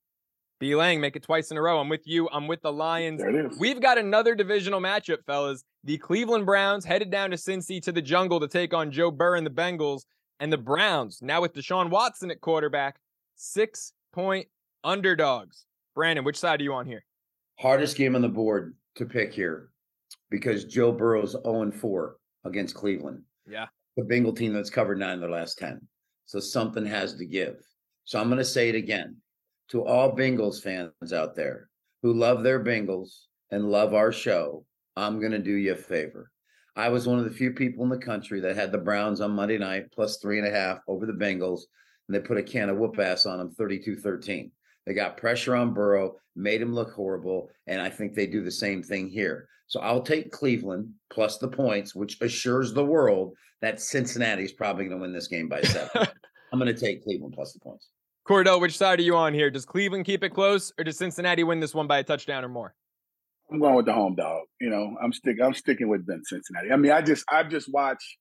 B 0.60 0.76
Lang, 0.76 1.00
make 1.00 1.16
it 1.16 1.24
twice 1.24 1.50
in 1.50 1.56
a 1.56 1.62
row. 1.62 1.80
I'm 1.80 1.88
with 1.88 2.06
you. 2.06 2.28
I'm 2.30 2.46
with 2.46 2.62
the 2.62 2.72
Lions. 2.72 3.20
We've 3.58 3.80
got 3.80 3.98
another 3.98 4.36
divisional 4.36 4.80
matchup, 4.80 5.24
fellas. 5.26 5.64
The 5.82 5.98
Cleveland 5.98 6.46
Browns 6.46 6.84
headed 6.84 7.10
down 7.10 7.30
to 7.30 7.36
Cincy 7.36 7.82
to 7.82 7.90
the 7.90 8.00
jungle 8.00 8.38
to 8.38 8.46
take 8.46 8.72
on 8.72 8.92
Joe 8.92 9.10
Burrow 9.10 9.38
and 9.38 9.46
the 9.46 9.50
Bengals. 9.50 10.02
And 10.38 10.52
the 10.52 10.58
Browns, 10.58 11.18
now 11.20 11.40
with 11.40 11.52
Deshaun 11.52 11.90
Watson 11.90 12.30
at 12.30 12.40
quarterback, 12.40 13.00
six 13.34 13.92
point 14.12 14.46
underdogs. 14.84 15.66
Brandon, 15.94 16.24
which 16.24 16.38
side 16.38 16.60
are 16.60 16.64
you 16.64 16.74
on 16.74 16.86
here? 16.86 17.04
Hardest 17.58 17.96
game 17.96 18.14
on 18.14 18.22
the 18.22 18.28
board 18.28 18.74
to 18.94 19.04
pick 19.04 19.32
here 19.32 19.70
because 20.30 20.64
Joe 20.64 20.92
Burrow's 20.92 21.32
0 21.32 21.72
4 21.72 22.16
against 22.44 22.74
Cleveland. 22.74 23.22
Yeah. 23.48 23.66
The 23.96 24.04
Bengal 24.04 24.32
team 24.32 24.52
that's 24.52 24.70
covered 24.70 24.98
nine 24.98 25.14
of 25.14 25.20
their 25.20 25.30
last 25.30 25.58
10. 25.58 25.80
So 26.32 26.40
something 26.40 26.86
has 26.86 27.12
to 27.16 27.26
give. 27.26 27.56
So 28.04 28.18
I'm 28.18 28.28
going 28.28 28.38
to 28.38 28.44
say 28.46 28.70
it 28.70 28.74
again 28.74 29.18
to 29.68 29.84
all 29.84 30.16
Bengals 30.16 30.62
fans 30.62 31.12
out 31.12 31.36
there 31.36 31.68
who 32.02 32.14
love 32.14 32.42
their 32.42 32.64
Bengals 32.64 33.24
and 33.50 33.70
love 33.70 33.92
our 33.92 34.10
show. 34.10 34.64
I'm 34.96 35.20
going 35.20 35.32
to 35.32 35.38
do 35.38 35.52
you 35.52 35.72
a 35.72 35.76
favor. 35.76 36.30
I 36.74 36.88
was 36.88 37.06
one 37.06 37.18
of 37.18 37.26
the 37.26 37.36
few 37.36 37.50
people 37.52 37.84
in 37.84 37.90
the 37.90 37.98
country 37.98 38.40
that 38.40 38.56
had 38.56 38.72
the 38.72 38.78
Browns 38.78 39.20
on 39.20 39.32
Monday 39.32 39.58
night 39.58 39.92
plus 39.92 40.16
three 40.16 40.38
and 40.38 40.48
a 40.48 40.50
half 40.50 40.78
over 40.88 41.04
the 41.04 41.12
Bengals, 41.12 41.64
and 42.08 42.14
they 42.14 42.20
put 42.20 42.38
a 42.38 42.42
can 42.42 42.70
of 42.70 42.78
whoop 42.78 42.98
ass 42.98 43.26
on 43.26 43.36
them 43.36 43.50
32 43.50 43.96
13. 43.96 44.50
They 44.86 44.94
got 44.94 45.18
pressure 45.18 45.54
on 45.54 45.74
Burrow, 45.74 46.16
made 46.34 46.62
him 46.62 46.74
look 46.74 46.94
horrible, 46.94 47.50
and 47.66 47.78
I 47.78 47.90
think 47.90 48.14
they 48.14 48.26
do 48.26 48.42
the 48.42 48.50
same 48.50 48.82
thing 48.82 49.10
here. 49.10 49.50
So 49.66 49.80
I'll 49.80 50.00
take 50.00 50.32
Cleveland 50.32 50.94
plus 51.10 51.36
the 51.36 51.48
points, 51.48 51.94
which 51.94 52.18
assures 52.22 52.72
the 52.72 52.86
world 52.86 53.34
that 53.62 53.80
Cincinnati 53.80 54.44
is 54.44 54.52
probably 54.52 54.84
going 54.84 54.98
to 54.98 55.02
win 55.02 55.12
this 55.12 55.28
game 55.28 55.48
by 55.48 55.62
seven. 55.62 56.08
I'm 56.52 56.58
going 56.58 56.72
to 56.72 56.78
take 56.78 57.02
Cleveland 57.02 57.34
plus 57.34 57.54
the 57.54 57.60
points. 57.60 57.88
Kordell, 58.28 58.60
which 58.60 58.76
side 58.76 58.98
are 58.98 59.02
you 59.02 59.16
on 59.16 59.32
here? 59.32 59.50
Does 59.50 59.64
Cleveland 59.64 60.04
keep 60.04 60.22
it 60.22 60.30
close, 60.30 60.72
or 60.78 60.84
does 60.84 60.98
Cincinnati 60.98 61.42
win 61.42 61.60
this 61.60 61.74
one 61.74 61.86
by 61.86 61.98
a 61.98 62.04
touchdown 62.04 62.44
or 62.44 62.48
more? 62.48 62.74
I'm 63.50 63.58
going 63.58 63.74
with 63.74 63.86
the 63.86 63.92
home 63.92 64.14
dog. 64.14 64.42
You 64.60 64.70
know, 64.70 64.96
I'm 65.02 65.12
stick. 65.12 65.36
I'm 65.42 65.54
sticking 65.54 65.88
with 65.88 66.06
Ben 66.06 66.22
Cincinnati. 66.24 66.70
I 66.70 66.76
mean, 66.76 66.92
I 66.92 67.02
just 67.02 67.24
I've 67.30 67.50
just 67.50 67.72
watched 67.72 68.16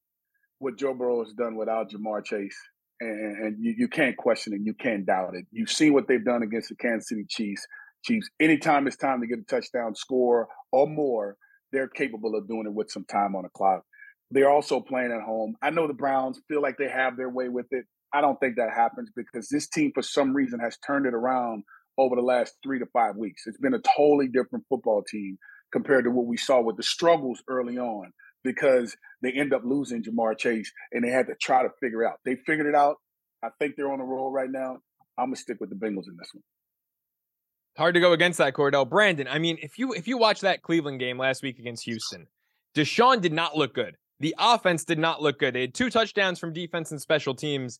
what 0.59 0.77
Joe 0.77 0.93
Burrow 0.93 1.23
has 1.23 1.33
done 1.33 1.55
without 1.55 1.91
Ja'Marr 1.91 2.23
Chase, 2.25 2.57
and, 2.99 3.45
and 3.45 3.63
you, 3.63 3.75
you 3.77 3.87
can't 3.87 4.17
question 4.17 4.53
it. 4.53 4.61
You 4.63 4.73
can't 4.73 5.05
doubt 5.05 5.35
it. 5.35 5.45
You've 5.51 5.69
seen 5.69 5.93
what 5.93 6.07
they've 6.07 6.23
done 6.23 6.43
against 6.43 6.69
the 6.69 6.75
Kansas 6.75 7.09
City 7.09 7.25
Chiefs. 7.29 7.65
Chiefs. 8.03 8.29
Anytime 8.39 8.87
it's 8.87 8.97
time 8.97 9.21
to 9.21 9.27
get 9.27 9.39
a 9.39 9.43
touchdown 9.43 9.93
score 9.93 10.47
or 10.71 10.87
more, 10.87 11.37
they're 11.71 11.87
capable 11.87 12.35
of 12.35 12.47
doing 12.47 12.65
it 12.65 12.73
with 12.73 12.89
some 12.89 13.05
time 13.05 13.35
on 13.35 13.43
the 13.43 13.49
clock. 13.49 13.83
They're 14.31 14.49
also 14.49 14.79
playing 14.79 15.11
at 15.11 15.21
home. 15.21 15.55
I 15.61 15.69
know 15.69 15.87
the 15.87 15.93
Browns 15.93 16.41
feel 16.47 16.61
like 16.61 16.77
they 16.77 16.89
have 16.89 17.17
their 17.17 17.29
way 17.29 17.49
with 17.49 17.67
it. 17.71 17.85
I 18.13 18.21
don't 18.21 18.39
think 18.39 18.55
that 18.55 18.71
happens 18.73 19.09
because 19.15 19.47
this 19.49 19.67
team, 19.67 19.91
for 19.93 20.01
some 20.01 20.33
reason, 20.33 20.59
has 20.59 20.77
turned 20.85 21.05
it 21.05 21.13
around 21.13 21.63
over 21.97 22.15
the 22.15 22.21
last 22.21 22.53
three 22.63 22.79
to 22.79 22.85
five 22.87 23.15
weeks. 23.15 23.43
It's 23.45 23.57
been 23.57 23.73
a 23.73 23.81
totally 23.95 24.27
different 24.27 24.65
football 24.69 25.03
team 25.03 25.37
compared 25.71 26.05
to 26.05 26.11
what 26.11 26.25
we 26.25 26.37
saw 26.37 26.61
with 26.61 26.77
the 26.77 26.83
struggles 26.83 27.43
early 27.47 27.77
on 27.77 28.11
because 28.43 28.95
they 29.21 29.31
end 29.31 29.53
up 29.53 29.61
losing 29.63 30.03
Ja'Marr 30.03 30.37
Chase 30.37 30.71
and 30.91 31.03
they 31.03 31.09
had 31.09 31.27
to 31.27 31.35
try 31.41 31.63
to 31.63 31.69
figure 31.79 32.05
out. 32.05 32.15
They 32.25 32.35
figured 32.35 32.67
it 32.67 32.75
out. 32.75 32.97
I 33.43 33.49
think 33.59 33.75
they're 33.75 33.91
on 33.91 33.99
a 33.99 34.05
roll 34.05 34.31
right 34.31 34.49
now. 34.49 34.77
I'm 35.17 35.27
gonna 35.27 35.35
stick 35.35 35.57
with 35.59 35.69
the 35.69 35.75
Bengals 35.75 36.07
in 36.07 36.17
this 36.17 36.29
one. 36.33 36.43
Hard 37.77 37.93
to 37.95 37.99
go 37.99 38.13
against 38.13 38.37
that, 38.39 38.53
Kordell. 38.53 38.89
Brandon, 38.89 39.27
I 39.27 39.39
mean, 39.39 39.57
if 39.61 39.77
you 39.77 39.93
if 39.93 40.07
you 40.07 40.17
watch 40.17 40.41
that 40.41 40.61
Cleveland 40.61 40.99
game 40.99 41.17
last 41.17 41.41
week 41.41 41.59
against 41.59 41.85
Houston, 41.85 42.27
Deshaun 42.75 43.21
did 43.21 43.33
not 43.33 43.55
look 43.55 43.73
good. 43.73 43.95
The 44.21 44.35
offense 44.37 44.85
did 44.85 44.99
not 44.99 45.19
look 45.19 45.39
good. 45.39 45.55
They 45.55 45.61
had 45.61 45.73
two 45.73 45.89
touchdowns 45.89 46.37
from 46.37 46.53
defense 46.53 46.91
and 46.91 47.01
special 47.01 47.33
teams. 47.33 47.79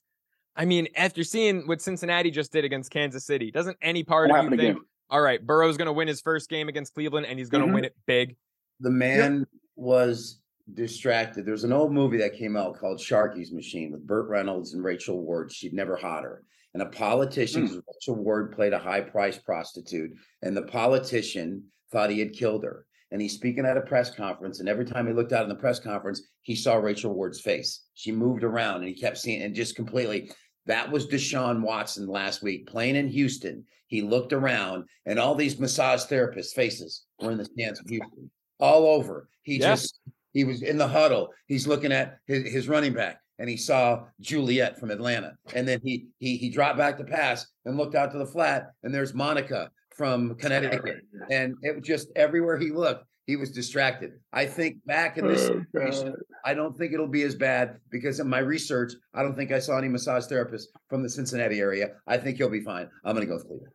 I 0.55 0.65
mean, 0.65 0.87
after 0.95 1.23
seeing 1.23 1.67
what 1.67 1.81
Cincinnati 1.81 2.31
just 2.31 2.51
did 2.51 2.65
against 2.65 2.91
Kansas 2.91 3.23
City, 3.23 3.51
doesn't 3.51 3.77
any 3.79 4.03
part 4.03 4.31
of 4.31 4.43
you 4.43 4.49
think, 4.49 4.61
again. 4.61 4.77
all 5.11 5.21
right, 5.21 5.45
Burrow's 5.45 5.77
going 5.77 5.85
to 5.85 5.93
win 5.93 6.07
his 6.07 6.19
first 6.19 6.49
game 6.49 6.67
against 6.67 6.95
Cleveland 6.95 7.27
and 7.27 7.37
he's 7.37 7.49
going 7.49 7.61
to 7.61 7.67
mm-hmm. 7.67 7.75
win 7.75 7.85
it 7.85 7.95
big? 8.07 8.35
The 8.79 8.89
man 8.89 9.39
yep. 9.39 9.47
was 9.75 10.41
distracted. 10.73 11.45
There's 11.45 11.63
an 11.63 11.71
old 11.71 11.93
movie 11.93 12.17
that 12.17 12.33
came 12.33 12.57
out 12.57 12.79
called 12.79 12.97
Sharky's 12.97 13.51
Machine 13.51 13.91
with 13.91 14.07
Burt 14.07 14.27
Reynolds 14.27 14.73
and 14.73 14.83
Rachel 14.83 15.21
Ward. 15.21 15.51
She'd 15.51 15.73
never 15.73 15.95
hotter. 15.95 16.43
And 16.73 16.81
a 16.81 16.87
politician, 16.87 17.67
mm. 17.67 17.81
Rachel 17.93 18.15
Ward 18.15 18.53
played 18.53 18.73
a 18.73 18.79
high 18.79 19.01
priced 19.01 19.45
prostitute, 19.45 20.11
and 20.41 20.57
the 20.57 20.63
politician 20.63 21.65
thought 21.91 22.09
he 22.09 22.19
had 22.19 22.33
killed 22.33 22.63
her 22.63 22.87
and 23.11 23.21
he's 23.21 23.33
speaking 23.33 23.65
at 23.65 23.77
a 23.77 23.81
press 23.81 24.13
conference. 24.13 24.59
And 24.59 24.69
every 24.69 24.85
time 24.85 25.07
he 25.07 25.13
looked 25.13 25.33
out 25.33 25.43
in 25.43 25.49
the 25.49 25.55
press 25.55 25.79
conference, 25.79 26.21
he 26.41 26.55
saw 26.55 26.75
Rachel 26.75 27.13
Ward's 27.13 27.41
face. 27.41 27.83
She 27.93 28.11
moved 28.11 28.43
around 28.43 28.77
and 28.77 28.87
he 28.87 28.93
kept 28.93 29.17
seeing 29.17 29.41
and 29.41 29.55
just 29.55 29.75
completely. 29.75 30.31
That 30.67 30.91
was 30.91 31.07
Deshaun 31.07 31.61
Watson 31.61 32.07
last 32.07 32.41
week 32.41 32.67
playing 32.67 32.95
in 32.95 33.07
Houston. 33.07 33.65
He 33.87 34.01
looked 34.01 34.31
around 34.31 34.85
and 35.05 35.19
all 35.19 35.35
these 35.35 35.59
massage 35.59 36.03
therapists' 36.03 36.53
faces 36.53 37.03
were 37.19 37.31
in 37.31 37.37
the 37.37 37.45
stands 37.45 37.79
of 37.79 37.87
Houston, 37.87 38.31
all 38.59 38.85
over. 38.85 39.27
He 39.41 39.57
yes. 39.57 39.81
just 39.81 39.99
he 40.33 40.43
was 40.45 40.61
in 40.61 40.77
the 40.77 40.87
huddle. 40.87 41.29
He's 41.47 41.67
looking 41.67 41.91
at 41.91 42.19
his, 42.25 42.49
his 42.49 42.67
running 42.69 42.93
back 42.93 43.19
and 43.41 43.49
he 43.49 43.57
saw 43.57 44.05
Juliet 44.21 44.79
from 44.79 44.91
Atlanta. 44.91 45.35
And 45.53 45.67
then 45.67 45.81
he 45.83 46.07
he 46.19 46.37
he 46.37 46.49
dropped 46.49 46.77
back 46.77 46.97
to 46.99 47.03
pass 47.03 47.47
and 47.65 47.75
looked 47.75 47.95
out 47.95 48.11
to 48.11 48.19
the 48.19 48.25
flat, 48.25 48.67
and 48.83 48.93
there's 48.93 49.13
Monica 49.13 49.71
from 50.01 50.33
Connecticut, 50.33 51.03
and 51.29 51.53
it 51.61 51.75
was 51.75 51.85
just 51.85 52.07
everywhere 52.15 52.57
he 52.57 52.71
looked, 52.71 53.05
he 53.27 53.35
was 53.35 53.51
distracted. 53.51 54.13
I 54.33 54.47
think 54.47 54.83
back 54.87 55.19
in 55.19 55.27
this 55.27 55.47
oh, 55.47 55.61
situation, 55.71 56.15
I 56.43 56.55
don't 56.55 56.75
think 56.75 56.91
it'll 56.91 57.07
be 57.07 57.21
as 57.21 57.35
bad 57.35 57.77
because 57.91 58.19
in 58.19 58.27
my 58.27 58.39
research, 58.39 58.93
I 59.13 59.21
don't 59.21 59.35
think 59.35 59.51
I 59.51 59.59
saw 59.59 59.77
any 59.77 59.89
massage 59.89 60.25
therapists 60.25 60.63
from 60.89 61.03
the 61.03 61.09
Cincinnati 61.09 61.59
area. 61.59 61.89
I 62.07 62.17
think 62.17 62.37
he'll 62.37 62.49
be 62.49 62.61
fine. 62.61 62.89
I'm 63.05 63.13
going 63.13 63.27
to 63.27 63.29
go 63.29 63.35
with 63.35 63.45
Cleveland. 63.45 63.71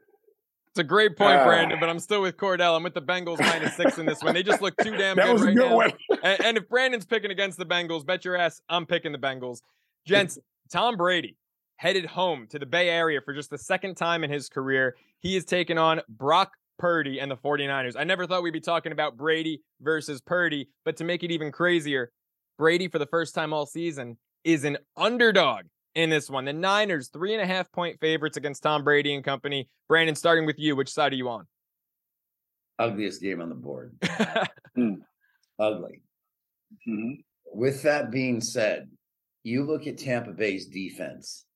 It's 0.70 0.80
a 0.80 0.84
great 0.84 1.16
point, 1.16 1.44
Brandon, 1.44 1.78
but 1.78 1.88
I'm 1.88 2.00
still 2.00 2.22
with 2.22 2.36
Kordell. 2.36 2.76
I'm 2.76 2.82
with 2.82 2.94
the 2.94 3.02
Bengals 3.02 3.38
minus 3.38 3.76
six 3.76 3.98
in 3.98 4.04
this 4.04 4.20
one. 4.20 4.34
They 4.34 4.42
just 4.42 4.60
look 4.60 4.76
too 4.78 4.96
damn 4.96 5.14
good 5.14 5.40
right 5.40 5.54
now. 5.54 5.80
And, 6.24 6.44
and 6.44 6.56
if 6.56 6.68
Brandon's 6.68 7.06
picking 7.06 7.30
against 7.30 7.56
the 7.56 7.66
Bengals, 7.66 8.04
bet 8.04 8.24
your 8.24 8.36
ass 8.36 8.60
I'm 8.68 8.84
picking 8.84 9.12
the 9.12 9.18
Bengals. 9.18 9.60
Gents, 10.04 10.40
Tom 10.72 10.96
Brady 10.96 11.36
headed 11.76 12.06
home 12.06 12.46
to 12.50 12.58
the 12.58 12.66
Bay 12.66 12.88
Area 12.88 13.20
for 13.24 13.34
just 13.34 13.50
the 13.50 13.58
second 13.58 13.96
time 13.96 14.24
in 14.24 14.30
his 14.30 14.48
career. 14.48 14.96
He 15.20 15.36
is 15.36 15.44
taking 15.44 15.78
on 15.78 16.00
Brock 16.08 16.52
Purdy 16.78 17.20
and 17.20 17.30
the 17.30 17.36
49ers. 17.36 17.94
I 17.96 18.04
never 18.04 18.26
thought 18.26 18.42
we'd 18.42 18.52
be 18.52 18.60
talking 18.60 18.92
about 18.92 19.16
Brady 19.16 19.62
versus 19.80 20.20
Purdy, 20.20 20.68
but 20.84 20.96
to 20.96 21.04
make 21.04 21.22
it 21.22 21.30
even 21.30 21.52
crazier, 21.52 22.10
Brady, 22.58 22.88
for 22.88 22.98
the 22.98 23.06
first 23.06 23.34
time 23.34 23.52
all 23.52 23.66
season, 23.66 24.16
is 24.44 24.64
an 24.64 24.78
underdog 24.96 25.64
in 25.94 26.10
this 26.10 26.30
one. 26.30 26.44
The 26.44 26.52
Niners, 26.52 27.08
three 27.08 27.34
and 27.34 27.42
a 27.42 27.46
half 27.46 27.70
point 27.72 27.98
favorites 28.00 28.36
against 28.36 28.62
Tom 28.62 28.84
Brady 28.84 29.14
and 29.14 29.24
company. 29.24 29.68
Brandon, 29.88 30.14
starting 30.14 30.46
with 30.46 30.58
you, 30.58 30.76
which 30.76 30.92
side 30.92 31.12
are 31.12 31.16
you 31.16 31.28
on? 31.28 31.46
Ugliest 32.78 33.22
game 33.22 33.40
on 33.40 33.48
the 33.48 33.54
board. 33.54 33.94
mm. 34.78 34.98
Ugly. 35.58 36.02
Mm-hmm. 36.86 37.12
With 37.52 37.82
that 37.82 38.10
being 38.10 38.40
said, 38.40 38.88
you 39.42 39.64
look 39.64 39.86
at 39.86 39.98
Tampa 39.98 40.32
Bay's 40.32 40.66
defense. 40.66 41.46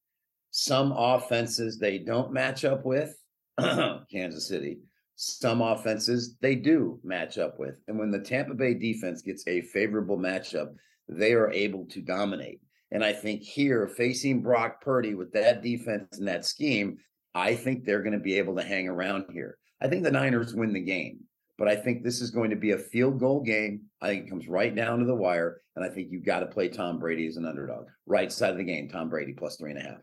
Some 0.51 0.93
offenses 0.97 1.79
they 1.79 1.99
don't 1.99 2.33
match 2.33 2.65
up 2.65 2.85
with. 2.85 3.15
Kansas 4.11 4.49
City 4.49 4.79
some 5.23 5.61
offenses 5.61 6.39
they 6.41 6.55
do 6.55 6.99
match 7.05 7.37
up 7.37 7.59
with. 7.59 7.75
And 7.89 7.99
when 7.99 8.11
the 8.11 8.21
Tampa 8.21 8.55
Bay 8.55 8.73
defense 8.73 9.21
gets 9.21 9.47
a 9.47 9.61
favorable 9.61 10.17
matchup, 10.17 10.75
they 11.11 11.35
are 11.35 11.51
able 11.51 11.85
to 11.91 12.01
dominate. 12.01 12.63
And 12.91 13.05
I 13.05 13.13
think 13.13 13.43
here, 13.43 13.87
facing 13.87 14.41
Brock 14.41 14.81
Purdy 14.81 15.15
with 15.15 15.31
that 15.35 15.63
defense 15.63 16.19
and 16.19 16.27
that 16.27 16.47
scheme, 16.47 16.97
I 17.35 17.55
think 17.55 17.85
they're 17.85 18.03
going 18.03 18.15
to 18.15 18.19
be 18.19 18.39
able 18.39 18.57
to 18.57 18.63
hang 18.63 18.89
around 18.89 19.27
here. 19.31 19.59
I 19.83 19.89
think 19.89 20.05
the 20.05 20.11
Niners 20.11 20.55
win 20.55 20.73
the 20.73 20.81
game, 20.81 21.21
but 21.59 21.69
I 21.69 21.77
think 21.77 22.03
this 22.03 22.23
is 22.23 22.31
going 22.31 22.49
to 22.49 22.57
be 22.57 22.71
a 22.71 22.79
field 22.79 23.21
goal 23.21 23.43
game. 23.43 23.83
I 24.01 24.09
think 24.09 24.25
it 24.25 24.31
comes 24.31 24.49
right 24.49 24.75
down 24.75 25.01
to 25.01 25.05
the 25.05 25.15
wire. 25.15 25.61
And 25.77 25.85
I 25.85 25.91
think 25.91 26.09
you've 26.11 26.25
got 26.25 26.41
to 26.41 26.47
play 26.47 26.71
Tom 26.71 26.99
Brady 26.99 27.27
as 27.27 27.37
an 27.37 27.45
underdog. 27.45 27.89
Right 28.07 28.33
side 28.33 28.53
of 28.53 28.57
the 28.57 28.65
game, 28.65 28.89
Tom 28.89 29.11
Brady 29.11 29.35
plus 29.35 29.57
three 29.57 29.73
and 29.73 29.81
a 29.81 29.83
half. 29.83 29.99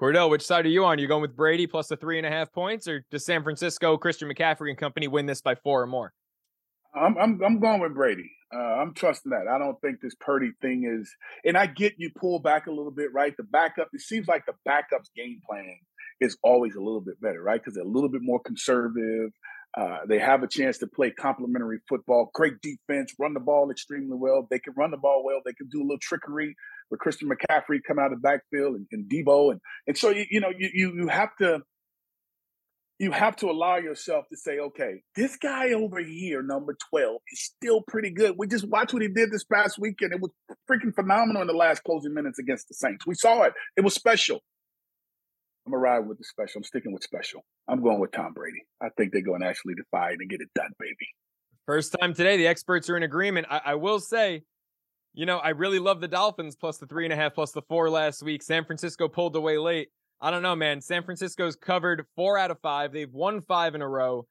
Kordell, 0.00 0.28
which 0.28 0.44
side 0.44 0.66
are 0.66 0.70
you 0.70 0.84
on? 0.84 0.98
You 0.98 1.08
going 1.08 1.22
with 1.22 1.34
Brady 1.34 1.66
plus 1.66 1.88
the 1.88 1.96
three 1.96 2.18
and 2.18 2.26
a 2.26 2.30
half 2.30 2.52
points, 2.52 2.86
or 2.86 3.04
does 3.10 3.24
San 3.24 3.42
Francisco, 3.42 3.96
Christian 3.96 4.30
McCaffrey 4.30 4.68
and 4.68 4.78
company 4.78 5.08
win 5.08 5.26
this 5.26 5.40
by 5.40 5.54
four 5.54 5.82
or 5.82 5.86
more? 5.86 6.12
I'm 6.94 7.16
I'm, 7.16 7.40
I'm 7.42 7.60
going 7.60 7.80
with 7.80 7.94
Brady. 7.94 8.30
Uh, 8.54 8.58
I'm 8.58 8.94
trusting 8.94 9.30
that. 9.30 9.48
I 9.48 9.58
don't 9.58 9.80
think 9.80 10.00
this 10.00 10.14
Purdy 10.20 10.52
thing 10.60 10.84
is, 10.84 11.10
and 11.44 11.56
I 11.56 11.66
get 11.66 11.94
you 11.96 12.10
pull 12.14 12.38
back 12.38 12.66
a 12.66 12.70
little 12.70 12.92
bit, 12.92 13.12
right? 13.12 13.34
The 13.36 13.42
backup. 13.42 13.88
It 13.92 14.00
seems 14.00 14.28
like 14.28 14.46
the 14.46 14.52
backup's 14.64 15.10
game 15.16 15.40
plan 15.48 15.76
is 16.20 16.36
always 16.42 16.74
a 16.74 16.80
little 16.80 17.00
bit 17.00 17.20
better, 17.20 17.42
right? 17.42 17.60
Because 17.60 17.74
they're 17.74 17.84
a 17.84 17.88
little 17.88 18.10
bit 18.10 18.22
more 18.22 18.40
conservative. 18.40 19.30
Uh, 19.76 19.98
they 20.08 20.18
have 20.18 20.42
a 20.42 20.46
chance 20.46 20.78
to 20.78 20.86
play 20.86 21.10
complementary 21.10 21.78
football, 21.86 22.30
great 22.32 22.54
defense, 22.62 23.14
run 23.18 23.34
the 23.34 23.40
ball 23.40 23.70
extremely 23.70 24.16
well. 24.16 24.46
They 24.50 24.58
can 24.58 24.72
run 24.74 24.90
the 24.90 24.96
ball 24.96 25.22
well. 25.22 25.40
They 25.44 25.52
can 25.52 25.68
do 25.68 25.80
a 25.80 25.84
little 25.84 25.98
trickery 26.00 26.54
with 26.90 27.00
Christian 27.00 27.28
McCaffrey 27.28 27.80
coming 27.86 28.02
out 28.02 28.12
of 28.12 28.22
backfield 28.22 28.76
and, 28.76 28.86
and 28.90 29.10
Deebo. 29.10 29.52
And, 29.52 29.60
and 29.86 29.98
so, 29.98 30.10
you, 30.10 30.24
you 30.30 30.40
know, 30.40 30.50
you, 30.56 30.70
you, 30.72 30.92
you 30.96 31.08
have 31.08 31.28
to, 31.40 31.60
you 32.98 33.12
have 33.12 33.36
to 33.36 33.50
allow 33.50 33.76
yourself 33.76 34.24
to 34.30 34.38
say, 34.38 34.58
okay, 34.58 35.02
this 35.14 35.36
guy 35.36 35.72
over 35.72 35.98
here, 36.02 36.42
number 36.42 36.74
12, 36.88 37.20
is 37.30 37.42
still 37.42 37.82
pretty 37.86 38.08
good. 38.08 38.36
We 38.38 38.46
just 38.46 38.66
watched 38.66 38.94
what 38.94 39.02
he 39.02 39.08
did 39.08 39.30
this 39.30 39.44
past 39.44 39.78
weekend. 39.78 40.14
It 40.14 40.20
was 40.22 40.30
freaking 40.70 40.94
phenomenal 40.94 41.42
in 41.42 41.48
the 41.48 41.54
last 41.54 41.84
closing 41.84 42.14
minutes 42.14 42.38
against 42.38 42.68
the 42.68 42.74
Saints. 42.74 43.06
We 43.06 43.14
saw 43.14 43.42
it. 43.42 43.52
It 43.76 43.84
was 43.84 43.92
special. 43.92 44.40
I'm 45.66 45.72
gonna 45.72 45.82
ride 45.82 46.06
with 46.06 46.18
the 46.18 46.24
special. 46.24 46.60
I'm 46.60 46.64
sticking 46.64 46.92
with 46.92 47.02
special. 47.02 47.44
I'm 47.68 47.82
going 47.82 47.98
with 47.98 48.12
Tom 48.12 48.32
Brady. 48.32 48.62
I 48.80 48.88
think 48.96 49.12
they're 49.12 49.22
going 49.22 49.40
to 49.40 49.48
actually 49.48 49.74
defy 49.74 50.10
it 50.10 50.18
and 50.20 50.30
get 50.30 50.40
it 50.40 50.48
done, 50.54 50.70
baby. 50.78 50.94
First 51.66 51.96
time 52.00 52.14
today, 52.14 52.36
the 52.36 52.46
experts 52.46 52.88
are 52.88 52.96
in 52.96 53.02
agreement. 53.02 53.48
I, 53.50 53.60
I 53.64 53.74
will 53.74 53.98
say 53.98 54.42
you 55.16 55.24
know, 55.24 55.38
I 55.38 55.48
really 55.48 55.78
love 55.78 56.02
the 56.02 56.08
Dolphins 56.08 56.54
plus 56.54 56.76
the 56.76 56.86
three 56.86 57.04
and 57.04 57.12
a 57.12 57.16
half, 57.16 57.34
plus 57.34 57.50
the 57.50 57.62
four 57.62 57.88
last 57.88 58.22
week. 58.22 58.42
San 58.42 58.66
Francisco 58.66 59.08
pulled 59.08 59.34
away 59.34 59.56
late. 59.56 59.88
I 60.20 60.30
don't 60.30 60.42
know, 60.42 60.54
man. 60.54 60.82
San 60.82 61.02
Francisco's 61.02 61.56
covered 61.56 62.04
four 62.14 62.38
out 62.38 62.50
of 62.50 62.60
five. 62.60 62.92
They've 62.92 63.12
won 63.12 63.40
five 63.40 63.74
in 63.74 63.80
a 63.80 63.88
row. 63.88 64.26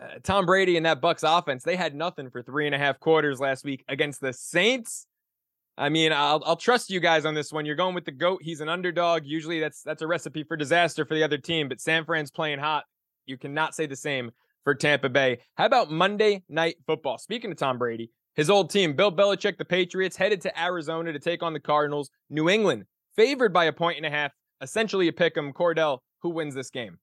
Uh, 0.00 0.18
Tom 0.24 0.44
Brady 0.44 0.76
and 0.76 0.86
that 0.86 1.00
Bucks 1.00 1.22
offense, 1.22 1.62
they 1.62 1.76
had 1.76 1.94
nothing 1.94 2.30
for 2.30 2.42
three 2.42 2.66
and 2.66 2.74
a 2.74 2.78
half 2.78 2.98
quarters 2.98 3.38
last 3.38 3.64
week 3.64 3.84
against 3.88 4.20
the 4.20 4.32
Saints. 4.32 5.06
I 5.76 5.88
mean, 5.88 6.12
I'll 6.12 6.42
I'll 6.46 6.56
trust 6.56 6.90
you 6.90 7.00
guys 7.00 7.24
on 7.24 7.34
this 7.34 7.52
one. 7.52 7.66
You're 7.66 7.74
going 7.74 7.94
with 7.94 8.04
the 8.04 8.12
goat. 8.12 8.40
He's 8.42 8.60
an 8.60 8.68
underdog. 8.68 9.22
Usually, 9.24 9.58
that's 9.60 9.82
that's 9.82 10.02
a 10.02 10.06
recipe 10.06 10.44
for 10.44 10.56
disaster 10.56 11.04
for 11.04 11.14
the 11.14 11.22
other 11.24 11.38
team. 11.38 11.68
But 11.68 11.80
San 11.80 12.04
Fran's 12.04 12.30
playing 12.30 12.60
hot. 12.60 12.84
You 13.26 13.36
cannot 13.36 13.74
say 13.74 13.86
the 13.86 13.96
same 13.96 14.30
for 14.62 14.74
Tampa 14.74 15.08
Bay. 15.08 15.40
How 15.56 15.66
about 15.66 15.90
Monday 15.90 16.44
Night 16.48 16.76
Football? 16.86 17.18
Speaking 17.18 17.50
of 17.50 17.56
Tom 17.56 17.78
Brady, 17.78 18.10
His 18.34 18.50
old 18.50 18.70
team, 18.70 18.94
Bill 18.94 19.10
Belichick, 19.12 19.58
the 19.58 19.64
Patriots, 19.64 20.16
headed 20.16 20.40
to 20.42 20.62
Arizona 20.62 21.12
to 21.12 21.18
take 21.18 21.42
on 21.42 21.52
the 21.52 21.60
Cardinals. 21.60 22.10
New 22.30 22.48
England, 22.48 22.84
favored 23.16 23.52
by 23.52 23.64
a 23.64 23.72
point 23.72 23.96
and 23.96 24.06
a 24.06 24.10
half, 24.10 24.32
essentially 24.60 25.08
a 25.08 25.12
pick 25.12 25.36
'em. 25.36 25.52
Kordell, 25.52 25.98
who 26.20 26.30
wins 26.30 26.54
this 26.54 26.70
game? 26.70 26.98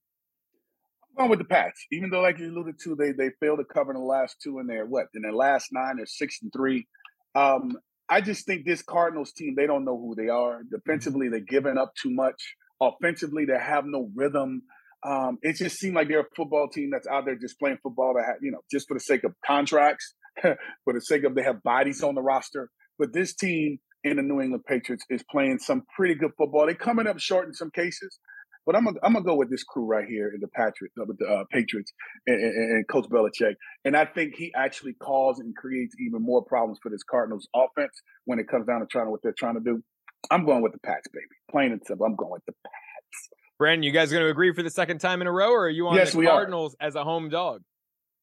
I'm 1.09 1.15
going 1.17 1.29
with 1.29 1.39
the 1.39 1.45
Pats. 1.45 1.85
Even 1.91 2.09
though, 2.09 2.21
like 2.21 2.39
you 2.39 2.49
alluded 2.49 2.75
to, 2.83 2.95
they 2.95 3.11
they 3.11 3.31
failed 3.39 3.59
to 3.59 3.65
cover 3.65 3.91
in 3.91 3.97
the 3.97 4.03
last 4.05 4.37
two 4.41 4.59
in 4.59 4.67
their 4.67 4.85
what 4.85 5.07
in 5.13 5.21
their 5.23 5.33
last 5.33 5.69
nine, 5.73 5.97
they're 5.97 6.05
six 6.05 6.39
and 6.41 6.51
three. 6.53 6.87
Um, 7.35 7.77
I 8.11 8.19
just 8.19 8.45
think 8.45 8.65
this 8.65 8.81
Cardinals 8.81 9.31
team, 9.31 9.55
they 9.55 9.65
don't 9.65 9.85
know 9.85 9.97
who 9.97 10.15
they 10.15 10.27
are. 10.27 10.63
Defensively, 10.69 11.29
they're 11.29 11.39
giving 11.39 11.77
up 11.77 11.93
too 11.95 12.11
much. 12.11 12.55
Offensively, 12.81 13.45
they 13.45 13.57
have 13.57 13.85
no 13.85 14.11
rhythm. 14.13 14.63
Um, 15.01 15.37
it 15.41 15.55
just 15.55 15.79
seemed 15.79 15.95
like 15.95 16.09
they're 16.09 16.19
a 16.19 16.35
football 16.35 16.67
team 16.67 16.89
that's 16.91 17.07
out 17.07 17.23
there 17.23 17.37
just 17.37 17.57
playing 17.57 17.77
football 17.81 18.13
to 18.13 18.21
have, 18.21 18.35
you 18.41 18.51
know, 18.51 18.59
just 18.69 18.89
for 18.89 18.95
the 18.95 18.99
sake 18.99 19.23
of 19.23 19.33
contracts, 19.45 20.13
for 20.41 20.93
the 20.93 20.99
sake 20.99 21.23
of 21.23 21.35
they 21.35 21.43
have 21.43 21.63
bodies 21.63 22.03
on 22.03 22.15
the 22.15 22.21
roster. 22.21 22.69
But 22.99 23.13
this 23.13 23.33
team 23.33 23.79
in 24.03 24.17
the 24.17 24.23
New 24.23 24.41
England 24.41 24.65
Patriots 24.67 25.05
is 25.09 25.23
playing 25.31 25.59
some 25.59 25.83
pretty 25.95 26.15
good 26.15 26.31
football. 26.37 26.65
They're 26.65 26.75
coming 26.75 27.07
up 27.07 27.17
short 27.17 27.47
in 27.47 27.53
some 27.53 27.71
cases, 27.71 28.19
but 28.65 28.75
I'm 28.75 28.85
gonna, 28.85 28.99
I'm 29.03 29.13
gonna 29.13 29.25
go 29.25 29.35
with 29.35 29.49
this 29.49 29.63
crew 29.63 29.85
right 29.85 30.07
here 30.07 30.31
in 30.33 30.39
the 30.39 30.47
Patriots, 30.47 30.95
uh, 30.99 31.05
with 31.05 31.17
the 31.17 31.27
uh, 31.27 31.43
Patriots 31.51 31.91
and, 32.27 32.41
and, 32.41 32.71
and, 32.71 32.87
Coach 32.87 33.05
Belichick, 33.09 33.55
and 33.85 33.95
I 33.95 34.05
think 34.05 34.35
he 34.35 34.53
actually 34.55 34.93
causes 34.93 35.41
and 35.41 35.55
creates 35.55 35.95
even 35.99 36.21
more 36.21 36.43
problems 36.43 36.79
for 36.81 36.89
this 36.89 37.03
Cardinals 37.03 37.47
offense 37.55 38.01
when 38.25 38.39
it 38.39 38.47
comes 38.47 38.67
down 38.67 38.81
to 38.81 38.85
trying 38.85 39.05
to 39.05 39.11
what 39.11 39.21
they're 39.23 39.33
trying 39.37 39.55
to 39.55 39.61
do. 39.61 39.83
I'm 40.29 40.45
going 40.45 40.61
with 40.61 40.73
the 40.73 40.79
Pats, 40.79 41.07
baby. 41.11 41.25
Plain 41.49 41.71
and 41.71 41.81
simple. 41.85 42.05
I'm 42.05 42.15
going 42.15 42.31
with 42.31 42.45
the 42.45 42.53
Pats. 42.63 43.29
Brandon, 43.57 43.83
you 43.83 43.91
guys 43.91 44.11
going 44.11 44.23
to 44.23 44.29
agree 44.29 44.53
for 44.53 44.63
the 44.63 44.69
second 44.69 44.99
time 44.99 45.21
in 45.21 45.27
a 45.27 45.31
row, 45.31 45.51
or 45.51 45.65
are 45.65 45.69
you 45.69 45.87
on 45.87 45.95
yes, 45.95 46.13
the 46.13 46.25
Cardinals 46.25 46.75
are. 46.79 46.87
as 46.87 46.95
a 46.95 47.03
home 47.03 47.29
dog? 47.29 47.61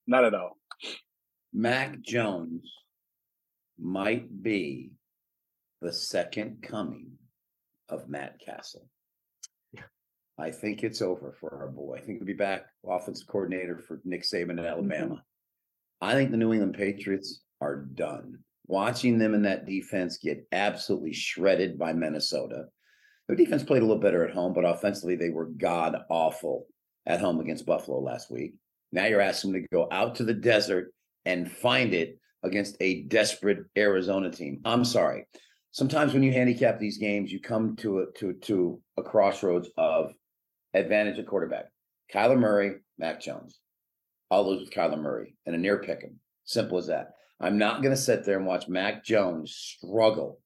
Not 0.06 0.24
at 0.24 0.34
all. 0.34 0.56
Mac 1.52 2.00
Jones 2.00 2.68
might 3.78 4.42
be 4.42 4.90
the 5.80 5.92
second 5.92 6.62
coming 6.62 7.12
of 7.88 8.08
Matt 8.08 8.40
Cassel. 8.44 8.88
I 10.38 10.50
think 10.50 10.84
it's 10.84 11.02
over 11.02 11.34
for 11.40 11.60
our 11.60 11.68
boy. 11.68 11.96
I 11.96 12.00
think 12.00 12.18
he'll 12.18 12.26
be 12.26 12.32
back 12.32 12.66
offensive 12.86 13.26
coordinator 13.26 13.78
for 13.78 14.00
Nick 14.04 14.22
Saban 14.22 14.50
in 14.50 14.56
mm-hmm. 14.56 14.66
Alabama. 14.66 15.14
Mm-hmm. 15.14 15.20
I 16.00 16.12
think 16.14 16.30
the 16.30 16.36
New 16.36 16.52
England 16.52 16.74
Patriots 16.74 17.42
are 17.60 17.76
done. 17.76 18.38
Watching 18.66 19.18
them 19.18 19.34
in 19.34 19.42
that 19.42 19.66
defense 19.66 20.18
get 20.18 20.46
absolutely 20.52 21.12
shredded 21.12 21.78
by 21.78 21.92
Minnesota. 21.92 22.66
Their 23.26 23.36
defense 23.36 23.62
played 23.62 23.82
a 23.82 23.84
little 23.84 24.00
better 24.00 24.24
at 24.24 24.34
home, 24.34 24.52
but 24.52 24.64
offensively 24.64 25.16
they 25.16 25.30
were 25.30 25.46
god 25.46 25.96
awful 26.08 26.66
at 27.06 27.20
home 27.20 27.40
against 27.40 27.66
Buffalo 27.66 28.00
last 28.00 28.30
week. 28.30 28.54
Now 28.92 29.06
you're 29.06 29.20
asking 29.20 29.52
them 29.52 29.62
to 29.62 29.68
go 29.72 29.88
out 29.90 30.14
to 30.16 30.24
the 30.24 30.34
desert 30.34 30.92
and 31.24 31.50
find 31.50 31.94
it 31.94 32.18
against 32.42 32.76
a 32.80 33.02
desperate 33.02 33.64
Arizona 33.76 34.30
team. 34.30 34.60
I'm 34.64 34.84
sorry. 34.84 35.26
Sometimes 35.72 36.14
when 36.14 36.22
you 36.22 36.32
handicap 36.32 36.78
these 36.78 36.98
games, 36.98 37.32
you 37.32 37.40
come 37.40 37.76
to 37.76 38.00
a 38.00 38.06
to 38.18 38.32
to 38.32 38.80
a 38.96 39.02
crossroads 39.02 39.68
of 39.76 40.12
advantage 40.74 41.18
at 41.18 41.26
quarterback. 41.26 41.66
Kyler 42.12 42.38
Murray, 42.38 42.76
Mac 42.98 43.20
Jones. 43.20 43.58
I'll 44.30 44.48
lose 44.48 44.60
with 44.60 44.70
Kyler 44.70 45.00
Murray 45.00 45.36
and 45.46 45.54
a 45.54 45.58
near 45.58 45.78
pick 45.78 46.02
him. 46.02 46.20
Simple 46.44 46.78
as 46.78 46.86
that. 46.86 47.10
I'm 47.40 47.58
not 47.58 47.82
going 47.82 47.94
to 47.94 48.00
sit 48.00 48.24
there 48.24 48.36
and 48.36 48.46
watch 48.46 48.68
Mac 48.68 49.04
Jones 49.04 49.54
struggle 49.54 50.40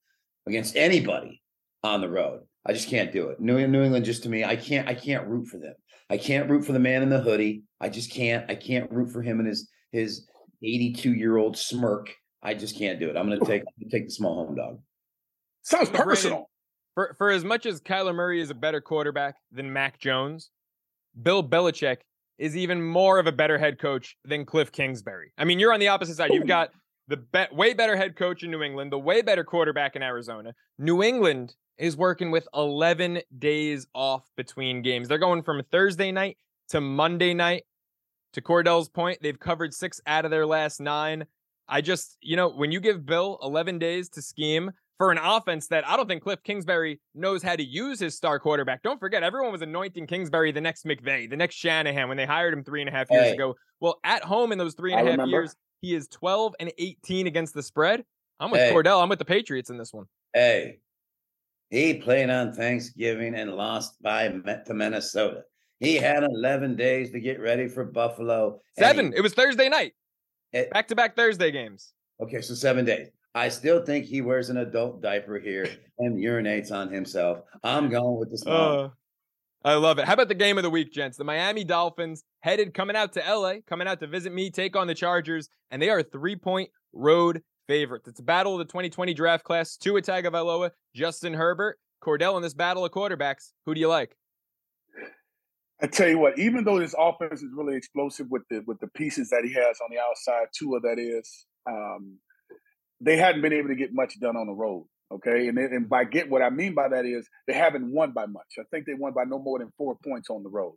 against 0.47 0.77
anybody 0.77 1.43
on 1.83 2.01
the 2.01 2.09
road. 2.09 2.43
I 2.67 2.73
just 2.73 2.89
can't 2.89 3.13
do 3.13 3.29
it. 3.29 3.41
New, 3.41 3.67
New 3.67 3.83
England, 3.83 4.05
just 4.05 4.23
to 4.25 4.29
me, 4.29 4.45
I 4.45 4.57
can't. 4.57 4.89
I 4.89 4.95
can't 4.95 5.27
root 5.27 5.49
for 5.49 5.59
them. 5.59 5.75
I 6.11 6.17
can't 6.17 6.49
root 6.51 6.65
for 6.65 6.73
the 6.73 6.79
man 6.79 7.03
in 7.03 7.09
the 7.09 7.21
hoodie. 7.21 7.63
I 7.81 7.89
just 7.89 8.13
can't. 8.13 8.49
I 8.51 8.55
can't 8.55 8.91
root 8.91 9.11
for 9.11 9.23
him 9.23 9.41
and 9.41 9.49
his 9.49 9.69
his 9.91 10.29
82 10.63 11.13
year 11.13 11.37
old 11.37 11.57
smirk. 11.57 12.15
I 12.43 12.55
just 12.55 12.79
can't 12.79 13.01
do 13.01 13.09
it. 13.09 13.17
I'm 13.17 13.27
going 13.27 13.41
to 13.41 13.47
take 13.47 13.63
take 13.91 14.07
the 14.07 14.13
small 14.13 14.47
home 14.47 14.55
dog. 14.55 14.81
Sounds 15.63 15.89
personal. 15.89 16.51
For 16.95 17.15
for 17.17 17.31
as 17.31 17.45
much 17.45 17.67
as 17.67 17.81
Kyler 17.81 18.15
Murray 18.15 18.41
is 18.41 18.51
a 18.51 18.55
better 18.55 18.81
quarterback 18.81 19.37
than 19.51 19.73
Mac 19.73 19.99
Jones, 19.99 20.51
Bill 21.21 21.43
Belichick 21.43 21.99
is 22.39 22.57
even 22.57 22.83
more 22.83 23.19
of 23.19 23.27
a 23.27 23.33
better 23.33 23.59
head 23.59 23.79
coach 23.79 24.17
than 24.25 24.45
Cliff 24.45 24.73
Kingsbury. 24.73 25.33
I 25.39 25.45
mean, 25.45 25.59
you're 25.59 25.73
on 25.73 25.81
the 25.81 25.89
opposite 25.89 26.17
side. 26.17 26.33
You've 26.33 26.47
got 26.47 26.71
the 27.09 27.19
be- 27.19 27.55
way 27.55 27.75
better 27.75 27.97
head 27.97 28.17
coach 28.17 28.43
in 28.43 28.51
New 28.51 28.63
England, 28.63 28.93
the 28.93 28.99
way 28.99 29.23
better 29.23 29.45
quarterback 29.45 29.97
in 29.97 30.03
Arizona. 30.03 30.55
New 30.79 31.03
England 31.03 31.55
is 31.79 31.97
working 31.97 32.31
with 32.31 32.47
11 32.55 33.23
days 33.39 33.87
off 33.95 34.29
between 34.37 34.83
games. 34.83 35.09
They're 35.09 35.19
going 35.19 35.43
from 35.43 35.63
Thursday 35.71 36.13
night 36.13 36.37
to 36.69 36.81
Monday 36.81 37.35
night. 37.35 37.65
To 38.35 38.41
Kordell's 38.41 38.89
point, 38.89 39.19
they've 39.21 39.39
covered 39.39 39.75
six 39.75 40.01
out 40.07 40.25
of 40.25 40.31
their 40.31 40.47
last 40.47 40.81
nine. 40.81 41.27
I 41.69 41.81
just, 41.81 42.17
you 42.23 42.35
know, 42.37 42.49
when 42.49 42.73
you 42.73 42.81
give 42.81 43.05
Bill 43.05 43.39
11 43.43 43.79
days 43.79 44.09
to 44.11 44.23
scheme, 44.23 44.73
for 45.03 45.11
an 45.11 45.19
offense 45.19 45.67
that 45.67 45.85
I 45.85 45.97
don't 45.97 46.07
think 46.07 46.23
Cliff 46.23 46.41
Kingsbury 46.45 47.01
knows 47.13 47.43
how 47.43 47.57
to 47.57 47.65
use 47.65 47.99
his 47.99 48.15
star 48.15 48.39
quarterback. 48.39 48.85
Don't 48.85 49.01
forget, 49.01 49.25
everyone 49.25 49.51
was 49.51 49.61
anointing 49.61 50.07
Kingsbury 50.07 50.53
the 50.53 50.61
next 50.61 50.85
McVay, 50.85 51.29
the 51.29 51.37
next 51.37 51.57
Shanahan 51.57 52.07
when 52.07 52.17
they 52.17 52.25
hired 52.25 52.53
him 52.53 52.63
three 52.63 52.83
and 52.83 52.89
a 52.89 52.93
half 52.93 53.11
years 53.11 53.25
hey. 53.25 53.33
ago. 53.33 53.57
Well, 53.81 53.99
at 54.05 54.23
home 54.23 54.53
in 54.53 54.59
those 54.59 54.75
three 54.75 54.93
and 54.93 55.01
a 55.01 55.11
half 55.11 55.19
remember. 55.19 55.31
years, 55.39 55.57
he 55.81 55.97
is 55.97 56.07
12 56.07 56.55
and 56.61 56.73
18 56.79 57.27
against 57.27 57.53
the 57.53 57.65
spread. 57.65 58.05
I'm 58.39 58.53
with 58.53 58.61
hey. 58.61 58.73
Kordell. 58.73 59.03
I'm 59.03 59.09
with 59.09 59.19
the 59.19 59.25
Patriots 59.25 59.71
in 59.71 59.77
this 59.77 59.93
one. 59.93 60.05
Hey, 60.35 60.79
he 61.71 61.95
played 61.95 62.31
on 62.31 62.53
Thanksgiving 62.53 63.35
and 63.35 63.57
lost 63.57 64.01
by 64.03 64.29
to 64.29 64.73
Minnesota. 64.73 65.43
He 65.81 65.97
had 65.97 66.23
11 66.23 66.77
days 66.77 67.11
to 67.11 67.19
get 67.19 67.41
ready 67.41 67.67
for 67.67 67.85
Buffalo. 67.85 68.61
Seven. 68.79 69.11
He, 69.11 69.19
it 69.19 69.21
was 69.21 69.35
Thursday 69.35 69.69
night. 69.69 69.95
Back 70.71 70.87
to 70.87 70.95
back 70.95 71.17
Thursday 71.17 71.51
games. 71.51 71.93
Okay, 72.23 72.41
so 72.41 72.55
seven 72.55 72.85
days. 72.85 73.09
I 73.35 73.49
still 73.49 73.85
think 73.85 74.05
he 74.05 74.21
wears 74.21 74.51
an 74.51 74.59
adult 74.59 75.01
diaper 75.01 75.39
here 75.39 75.69
and 75.99 76.19
urinates 76.19 76.71
on 76.71 76.93
himself. 76.93 77.41
I'm 77.65 77.89
going 77.89 78.19
with 78.19 78.31
the 78.31 78.39
small. 78.39 78.85
Uh, 78.85 78.89
I 79.65 79.75
love 79.75 79.99
it. 79.99 80.07
How 80.07 80.15
about 80.15 80.29
the 80.29 80.35
game 80.35 80.59
of 80.59 80.65
the 80.65 80.71
week, 80.71 80.93
gents? 80.93 81.17
The 81.17 81.25
Miami 81.25 81.65
Dolphins 81.65 82.25
headed 82.41 82.75
coming 82.75 82.97
out 82.97 83.13
to 83.15 83.21
LA, 83.21 83.57
coming 83.67 83.87
out 83.87 84.01
to 84.01 84.07
visit 84.07 84.33
me, 84.33 84.51
take 84.51 84.77
on 84.77 84.87
the 84.87 84.95
Chargers, 84.95 85.49
and 85.71 85.81
they 85.81 85.89
are 85.89 86.03
three 86.03 86.37
point 86.37 86.69
road 86.93 87.43
favorites. 87.69 88.09
It's 88.09 88.21
a 88.21 88.25
battle 88.25 88.55
of 88.55 88.59
the 88.59 88.65
2020 88.65 89.15
draft 89.15 89.45
class. 89.45 89.77
Tua 89.77 90.03
Tagovailoa, 90.03 90.71
Justin 90.95 91.33
Herbert, 91.33 91.79
Kordell 92.03 92.37
in 92.37 92.43
this 92.43 92.55
battle 92.55 92.85
of 92.85 92.91
quarterbacks. 92.91 93.53
Who 93.65 93.75
do 93.75 93.81
you 93.81 93.89
like? 93.89 94.17
I 95.81 95.87
tell 95.87 96.09
you 96.09 96.19
what, 96.19 96.39
even 96.39 96.65
though 96.65 96.79
this 96.79 96.95
offense 96.97 97.43
is 97.43 97.51
really 97.57 97.77
explosive 97.77 98.27
with 98.31 98.43
the 98.51 98.63
with 98.67 98.79
the 98.81 98.89
pieces 98.89 99.31
that 99.31 99.43
he 99.45 99.53
has 99.55 99.79
on 99.81 99.91
the 99.91 99.99
outside, 99.99 100.47
Tua 100.57 100.81
that 100.81 100.99
is, 100.99 101.47
um, 101.69 102.19
they 103.03 103.17
hadn't 103.17 103.43
been 103.43 103.53
able 103.53 103.69
to 103.69 103.75
get 103.75 103.93
much 103.93 104.19
done 104.21 104.37
on 104.37 104.47
the 104.47 104.53
road. 104.53 104.87
Okay, 105.13 105.49
and 105.49 105.59
and 105.59 105.89
by 105.89 106.05
get 106.05 106.31
what 106.31 106.41
I 106.41 106.49
mean 106.49 106.75
by 106.75 106.89
that 106.89 107.05
is 107.05 107.29
they 107.47 107.53
haven't 107.53 107.93
won 107.93 108.13
by 108.13 108.25
much. 108.25 108.55
I 108.59 108.63
think 108.71 108.87
they 108.87 108.95
won 108.95 109.13
by 109.13 109.25
no 109.25 109.39
more 109.39 109.59
than 109.59 109.71
four 109.77 109.97
points 110.03 110.31
on 110.31 110.43
the 110.43 110.49
road. 110.49 110.75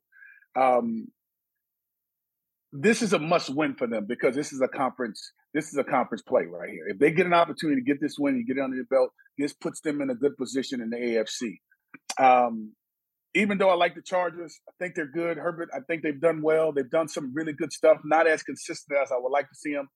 Um, 0.57 1.07
this 2.73 3.01
is 3.01 3.13
a 3.13 3.19
must 3.19 3.49
win 3.49 3.75
for 3.75 3.88
them 3.88 4.05
because 4.05 4.35
this 4.35 4.51
is 4.51 4.59
a 4.59 4.67
conference. 4.67 5.31
This 5.53 5.69
is 5.69 5.77
a 5.77 5.85
conference 5.85 6.21
play 6.21 6.45
right 6.45 6.69
here. 6.69 6.88
If 6.89 6.99
they 6.99 7.11
get 7.11 7.25
an 7.25 7.33
opportunity 7.33 7.79
to 7.79 7.85
get 7.85 8.01
this 8.01 8.19
win 8.19 8.35
you 8.35 8.45
get 8.45 8.57
it 8.57 8.63
under 8.63 8.75
your 8.75 8.85
belt, 8.85 9.11
this 9.38 9.53
puts 9.53 9.79
them 9.79 10.01
in 10.01 10.09
a 10.09 10.15
good 10.15 10.35
position 10.35 10.81
in 10.81 10.89
the 10.89 10.97
AFC. 10.97 11.59
Um, 12.19 12.73
even 13.33 13.57
though 13.57 13.69
I 13.69 13.75
like 13.75 13.95
the 13.95 14.01
Chargers, 14.01 14.59
I 14.67 14.71
think 14.79 14.95
they're 14.95 15.05
good. 15.05 15.38
Herbert, 15.38 15.69
I 15.73 15.79
think 15.88 16.03
they've 16.03 16.19
done 16.19 16.41
well. 16.41 16.73
They've 16.73 16.89
done 16.89 17.07
some 17.07 17.33
really 17.33 17.53
good 17.53 17.71
stuff. 17.71 17.99
Not 18.03 18.27
as 18.27 18.43
consistent 18.43 18.99
as 19.01 19.11
I 19.11 19.17
would 19.17 19.31
like 19.31 19.47
to 19.49 19.55
see 19.55 19.73
them. 19.73 19.88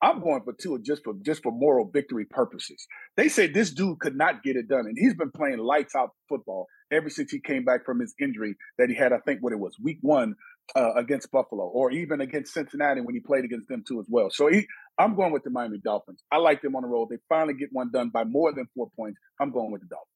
I'm 0.00 0.20
going 0.20 0.42
for 0.42 0.52
Tua 0.52 0.78
just 0.80 1.02
for 1.04 1.14
just 1.22 1.42
for 1.42 1.52
moral 1.52 1.90
victory 1.92 2.24
purposes. 2.24 2.86
They 3.16 3.28
say 3.28 3.48
this 3.48 3.70
dude 3.70 3.98
could 3.98 4.16
not 4.16 4.42
get 4.42 4.56
it 4.56 4.68
done, 4.68 4.86
and 4.86 4.96
he's 4.96 5.14
been 5.14 5.30
playing 5.30 5.58
lights 5.58 5.94
out 5.96 6.10
football 6.28 6.66
ever 6.92 7.10
since 7.10 7.30
he 7.30 7.40
came 7.40 7.64
back 7.64 7.84
from 7.84 8.00
his 8.00 8.14
injury 8.20 8.54
that 8.78 8.88
he 8.88 8.94
had. 8.94 9.12
I 9.12 9.18
think 9.18 9.42
what 9.42 9.52
it 9.52 9.58
was 9.58 9.74
week 9.82 9.98
one 10.02 10.36
uh, 10.76 10.92
against 10.94 11.30
Buffalo, 11.32 11.64
or 11.64 11.90
even 11.90 12.20
against 12.20 12.54
Cincinnati 12.54 13.00
when 13.00 13.14
he 13.14 13.20
played 13.20 13.44
against 13.44 13.68
them 13.68 13.82
too 13.86 13.98
as 13.98 14.06
well. 14.08 14.30
So 14.30 14.48
he, 14.48 14.66
I'm 14.98 15.16
going 15.16 15.32
with 15.32 15.42
the 15.42 15.50
Miami 15.50 15.78
Dolphins. 15.78 16.22
I 16.30 16.36
like 16.36 16.62
them 16.62 16.76
on 16.76 16.82
the 16.82 16.88
road. 16.88 17.08
They 17.10 17.18
finally 17.28 17.54
get 17.54 17.70
one 17.72 17.90
done 17.90 18.10
by 18.10 18.24
more 18.24 18.52
than 18.52 18.68
four 18.74 18.88
points. 18.96 19.18
I'm 19.40 19.50
going 19.50 19.72
with 19.72 19.80
the 19.80 19.88
Dolphins. 19.88 20.08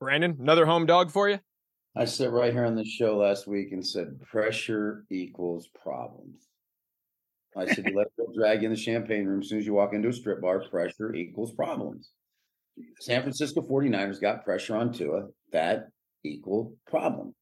Brandon, 0.00 0.36
another 0.40 0.66
home 0.66 0.86
dog 0.86 1.10
for 1.10 1.28
you. 1.28 1.38
I 1.96 2.04
sat 2.04 2.30
right 2.30 2.52
here 2.52 2.64
on 2.64 2.76
the 2.76 2.84
show 2.84 3.16
last 3.16 3.46
week 3.46 3.72
and 3.72 3.84
said 3.84 4.20
pressure 4.20 5.04
equals 5.10 5.68
problems. 5.82 6.46
I 7.58 7.66
said, 7.66 7.86
you 7.86 7.96
let 7.96 8.06
it 8.06 8.34
drag 8.34 8.62
you 8.62 8.66
in 8.66 8.74
the 8.74 8.80
champagne 8.80 9.26
room. 9.26 9.40
As 9.40 9.48
soon 9.48 9.58
as 9.58 9.66
you 9.66 9.74
walk 9.74 9.92
into 9.92 10.08
a 10.08 10.12
strip 10.12 10.40
bar, 10.40 10.62
pressure 10.68 11.14
equals 11.14 11.52
problems. 11.52 12.10
San 13.00 13.22
Francisco 13.22 13.60
49ers 13.62 14.20
got 14.20 14.44
pressure 14.44 14.76
on 14.76 14.92
Tua. 14.92 15.26
That 15.52 15.88
equal 16.24 16.76
problems. 16.86 17.34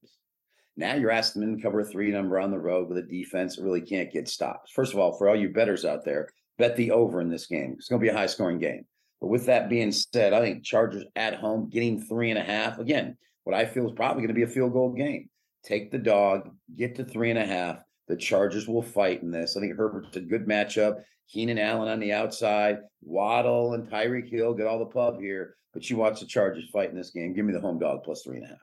Now 0.76 0.94
you're 0.94 1.10
asking 1.10 1.42
them 1.42 1.56
to 1.56 1.62
cover 1.62 1.80
a 1.80 1.84
three 1.84 2.10
number 2.10 2.38
on 2.38 2.50
the 2.50 2.58
road 2.58 2.88
with 2.88 2.98
a 2.98 3.02
defense 3.02 3.56
that 3.56 3.62
really 3.62 3.80
can't 3.80 4.12
get 4.12 4.28
stopped. 4.28 4.70
First 4.72 4.92
of 4.92 4.98
all, 4.98 5.16
for 5.16 5.28
all 5.28 5.36
you 5.36 5.50
betters 5.50 5.84
out 5.84 6.04
there, 6.04 6.28
bet 6.58 6.76
the 6.76 6.90
over 6.90 7.20
in 7.20 7.30
this 7.30 7.46
game. 7.46 7.74
It's 7.78 7.88
going 7.88 8.00
to 8.00 8.04
be 8.04 8.10
a 8.10 8.16
high 8.16 8.26
scoring 8.26 8.58
game. 8.58 8.84
But 9.20 9.28
with 9.28 9.46
that 9.46 9.70
being 9.70 9.92
said, 9.92 10.34
I 10.34 10.40
think 10.40 10.64
Chargers 10.64 11.04
at 11.16 11.34
home 11.34 11.70
getting 11.70 12.00
three 12.00 12.30
and 12.30 12.38
a 12.38 12.42
half. 12.42 12.78
Again, 12.78 13.16
what 13.44 13.56
I 13.56 13.64
feel 13.64 13.86
is 13.86 13.92
probably 13.96 14.22
going 14.22 14.28
to 14.28 14.34
be 14.34 14.42
a 14.42 14.48
field 14.48 14.72
goal 14.72 14.92
game. 14.92 15.28
Take 15.64 15.90
the 15.90 15.98
dog, 15.98 16.50
get 16.76 16.96
to 16.96 17.04
three 17.04 17.30
and 17.30 17.38
a 17.38 17.46
half. 17.46 17.78
The 18.08 18.16
Chargers 18.16 18.68
will 18.68 18.82
fight 18.82 19.22
in 19.22 19.30
this. 19.30 19.56
I 19.56 19.60
think 19.60 19.76
Herbert's 19.76 20.16
a 20.16 20.20
good 20.20 20.46
matchup. 20.46 21.02
Keenan 21.28 21.58
Allen 21.58 21.88
on 21.88 21.98
the 21.98 22.12
outside, 22.12 22.78
Waddle 23.02 23.74
and 23.74 23.88
Tyreek 23.88 24.30
Hill 24.30 24.54
get 24.54 24.66
all 24.66 24.78
the 24.78 24.86
pub 24.86 25.20
here. 25.20 25.56
But 25.74 25.90
you 25.90 25.96
watch 25.96 26.20
the 26.20 26.26
Chargers 26.26 26.70
fight 26.72 26.90
in 26.90 26.96
this 26.96 27.10
game. 27.10 27.34
Give 27.34 27.44
me 27.44 27.52
the 27.52 27.60
home 27.60 27.78
dog 27.78 28.04
plus 28.04 28.22
three 28.22 28.36
and 28.36 28.44
a 28.44 28.48
half. 28.48 28.58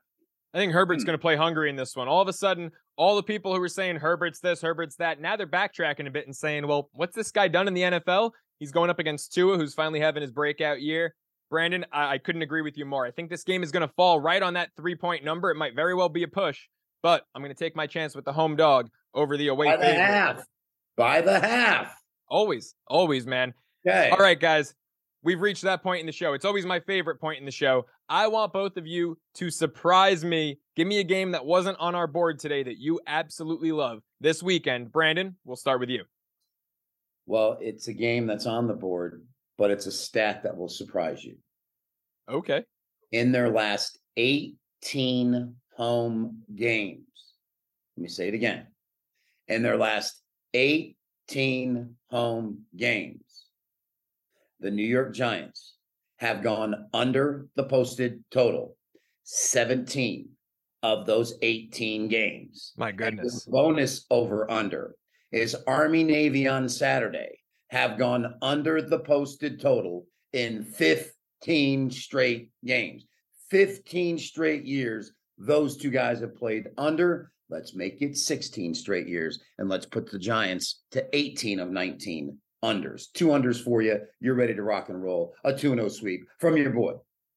I 0.54 0.58
think 0.58 0.72
Herbert's 0.72 1.04
hmm. 1.04 1.08
going 1.08 1.18
to 1.18 1.22
play 1.22 1.36
hungry 1.36 1.70
in 1.70 1.76
this 1.76 1.96
one. 1.96 2.08
All 2.08 2.22
of 2.22 2.28
a 2.28 2.34
sudden, 2.34 2.72
all 2.96 3.16
the 3.16 3.24
people 3.24 3.54
who 3.54 3.60
were 3.60 3.68
saying 3.68 3.98
Herbert's 3.98 4.40
this, 4.40 4.62
Herbert's 4.62 4.96
that, 4.98 5.20
now 5.20 5.36
they're 5.36 5.48
backtracking 5.48 6.08
a 6.08 6.12
bit 6.12 6.26
and 6.26 6.36
saying, 6.36 6.68
well, 6.68 6.90
what's 6.94 7.16
this 7.16 7.32
guy 7.32 7.48
done 7.48 7.68
in 7.68 7.74
the 7.74 7.82
NFL? 7.82 8.32
He's 8.60 8.72
going 8.72 8.90
up 8.90 9.00
against 9.00 9.34
Tua, 9.34 9.58
who's 9.58 9.74
finally 9.74 10.00
having 10.00 10.22
his 10.22 10.32
breakout 10.32 10.82
year. 10.82 11.16
Brandon, 11.50 11.86
I, 11.92 12.14
I 12.14 12.18
couldn't 12.18 12.44
agree 12.44 12.62
with 12.62 12.78
you 12.78 12.86
more. 12.86 13.06
I 13.06 13.12
think 13.12 13.30
this 13.30 13.44
game 13.44 13.64
is 13.64 13.72
going 13.72 13.88
to 13.88 13.94
fall 13.96 14.20
right 14.20 14.42
on 14.42 14.54
that 14.54 14.70
three 14.78 14.96
point 14.96 15.24
number. 15.24 15.52
It 15.52 15.56
might 15.56 15.76
very 15.76 15.94
well 15.96 16.10
be 16.10 16.24
a 16.24 16.28
push, 16.28 16.60
but 17.02 17.26
I'm 17.36 17.42
going 17.42 17.54
to 17.54 17.60
take 17.60 17.76
my 17.76 17.88
chance 17.88 18.16
with 18.16 18.26
the 18.26 18.34
home 18.34 18.56
dog 18.56 18.90
over 19.14 19.38
the 19.38 19.48
away 19.50 19.68
By 19.68 19.78
the 19.78 19.84
favorite. 19.84 20.02
half. 20.06 20.44
By 20.98 21.22
the 21.22 21.40
half. 21.40 21.96
Always, 22.28 22.76
always, 22.88 23.26
man. 23.26 23.54
Okay. 23.88 24.10
All 24.10 24.18
right, 24.18 24.40
guys. 24.40 24.74
We've 25.26 25.40
reached 25.40 25.64
that 25.64 25.82
point 25.84 26.02
in 26.02 26.06
the 26.06 26.12
show. 26.12 26.34
It's 26.34 26.44
always 26.44 26.66
my 26.66 26.82
favorite 26.82 27.16
point 27.22 27.40
in 27.40 27.46
the 27.46 27.52
show. 27.52 27.86
I 28.10 28.28
want 28.28 28.52
both 28.52 28.76
of 28.76 28.86
you 28.86 29.18
to 29.36 29.50
surprise 29.50 30.26
me. 30.26 30.60
Give 30.76 30.86
me 30.86 31.00
a 31.00 31.04
game 31.04 31.32
that 31.32 31.46
wasn't 31.46 31.80
on 31.80 31.96
our 31.96 32.08
board 32.08 32.40
today 32.40 32.62
that 32.64 32.78
you 32.78 33.00
absolutely 33.08 33.72
love 33.72 34.02
this 34.20 34.44
weekend. 34.44 34.92
Brandon, 34.92 35.38
we'll 35.46 35.56
start 35.56 35.80
with 35.80 35.90
you. 35.90 36.04
Well, 37.26 37.58
it's 37.62 37.88
a 37.88 37.94
game 37.94 38.28
that's 38.28 38.46
on 38.46 38.68
the 38.68 38.74
board, 38.74 39.26
but 39.58 39.72
it's 39.72 39.86
a 39.86 39.92
stat 39.94 40.44
that 40.44 40.58
will 40.58 40.68
surprise 40.68 41.24
you. 41.24 41.38
Okay. 42.30 42.66
In 43.14 43.32
their 43.32 43.50
last 43.50 44.00
18 44.18 45.56
home 45.78 46.42
games, 46.54 47.06
let 47.96 48.04
me 48.04 48.10
say 48.10 48.28
it 48.28 48.34
again. 48.34 48.68
In 49.54 49.62
their 49.62 49.78
last 49.78 50.20
18 50.56 51.96
home 52.10 52.66
games, 52.76 53.46
the 54.60 54.72
New 54.72 54.86
York 54.86 55.14
Giants 55.14 55.76
have 56.18 56.42
gone 56.42 56.88
under 56.92 57.46
the 57.56 57.66
posted 57.66 58.24
total 58.32 58.76
17 59.26 60.30
of 60.82 61.06
those 61.06 61.36
18 61.44 62.08
games. 62.08 62.74
My 62.78 62.92
goodness. 62.92 63.46
the 63.46 63.52
bonus 63.52 64.08
over 64.10 64.50
under 64.50 64.96
is 65.32 65.56
Army 65.68 66.04
Navy 66.04 66.48
on 66.48 66.68
Saturday 66.68 67.38
have 67.70 68.00
gone 68.00 68.34
under 68.42 68.82
the 68.82 69.00
posted 69.00 69.62
total 69.62 70.08
in 70.34 70.64
15 70.64 71.92
straight 71.92 72.50
games. 72.66 73.06
15 73.52 74.18
straight 74.18 74.66
years, 74.66 75.12
those 75.38 75.78
two 75.78 75.92
guys 75.92 76.22
have 76.22 76.36
played 76.36 76.70
under. 76.76 77.32
Let's 77.54 77.76
make 77.76 78.02
it 78.02 78.18
16 78.18 78.74
straight 78.74 79.08
years 79.08 79.40
and 79.60 79.70
let's 79.70 79.86
put 79.86 80.10
the 80.10 80.18
Giants 80.18 80.82
to 80.90 81.06
18 81.16 81.60
of 81.60 81.70
19 81.70 82.36
unders. 82.64 83.12
Two 83.14 83.28
unders 83.28 83.64
for 83.64 83.84
you. 83.84 84.00
You're 84.20 84.34
ready 84.34 84.56
to 84.56 84.64
rock 84.64 84.90
and 84.90 85.04
roll. 85.04 85.36
A 85.44 85.56
2 85.56 85.76
0 85.76 85.88
sweep 85.90 86.22
from 86.40 86.58
your 86.58 86.72
boy, 86.72 86.94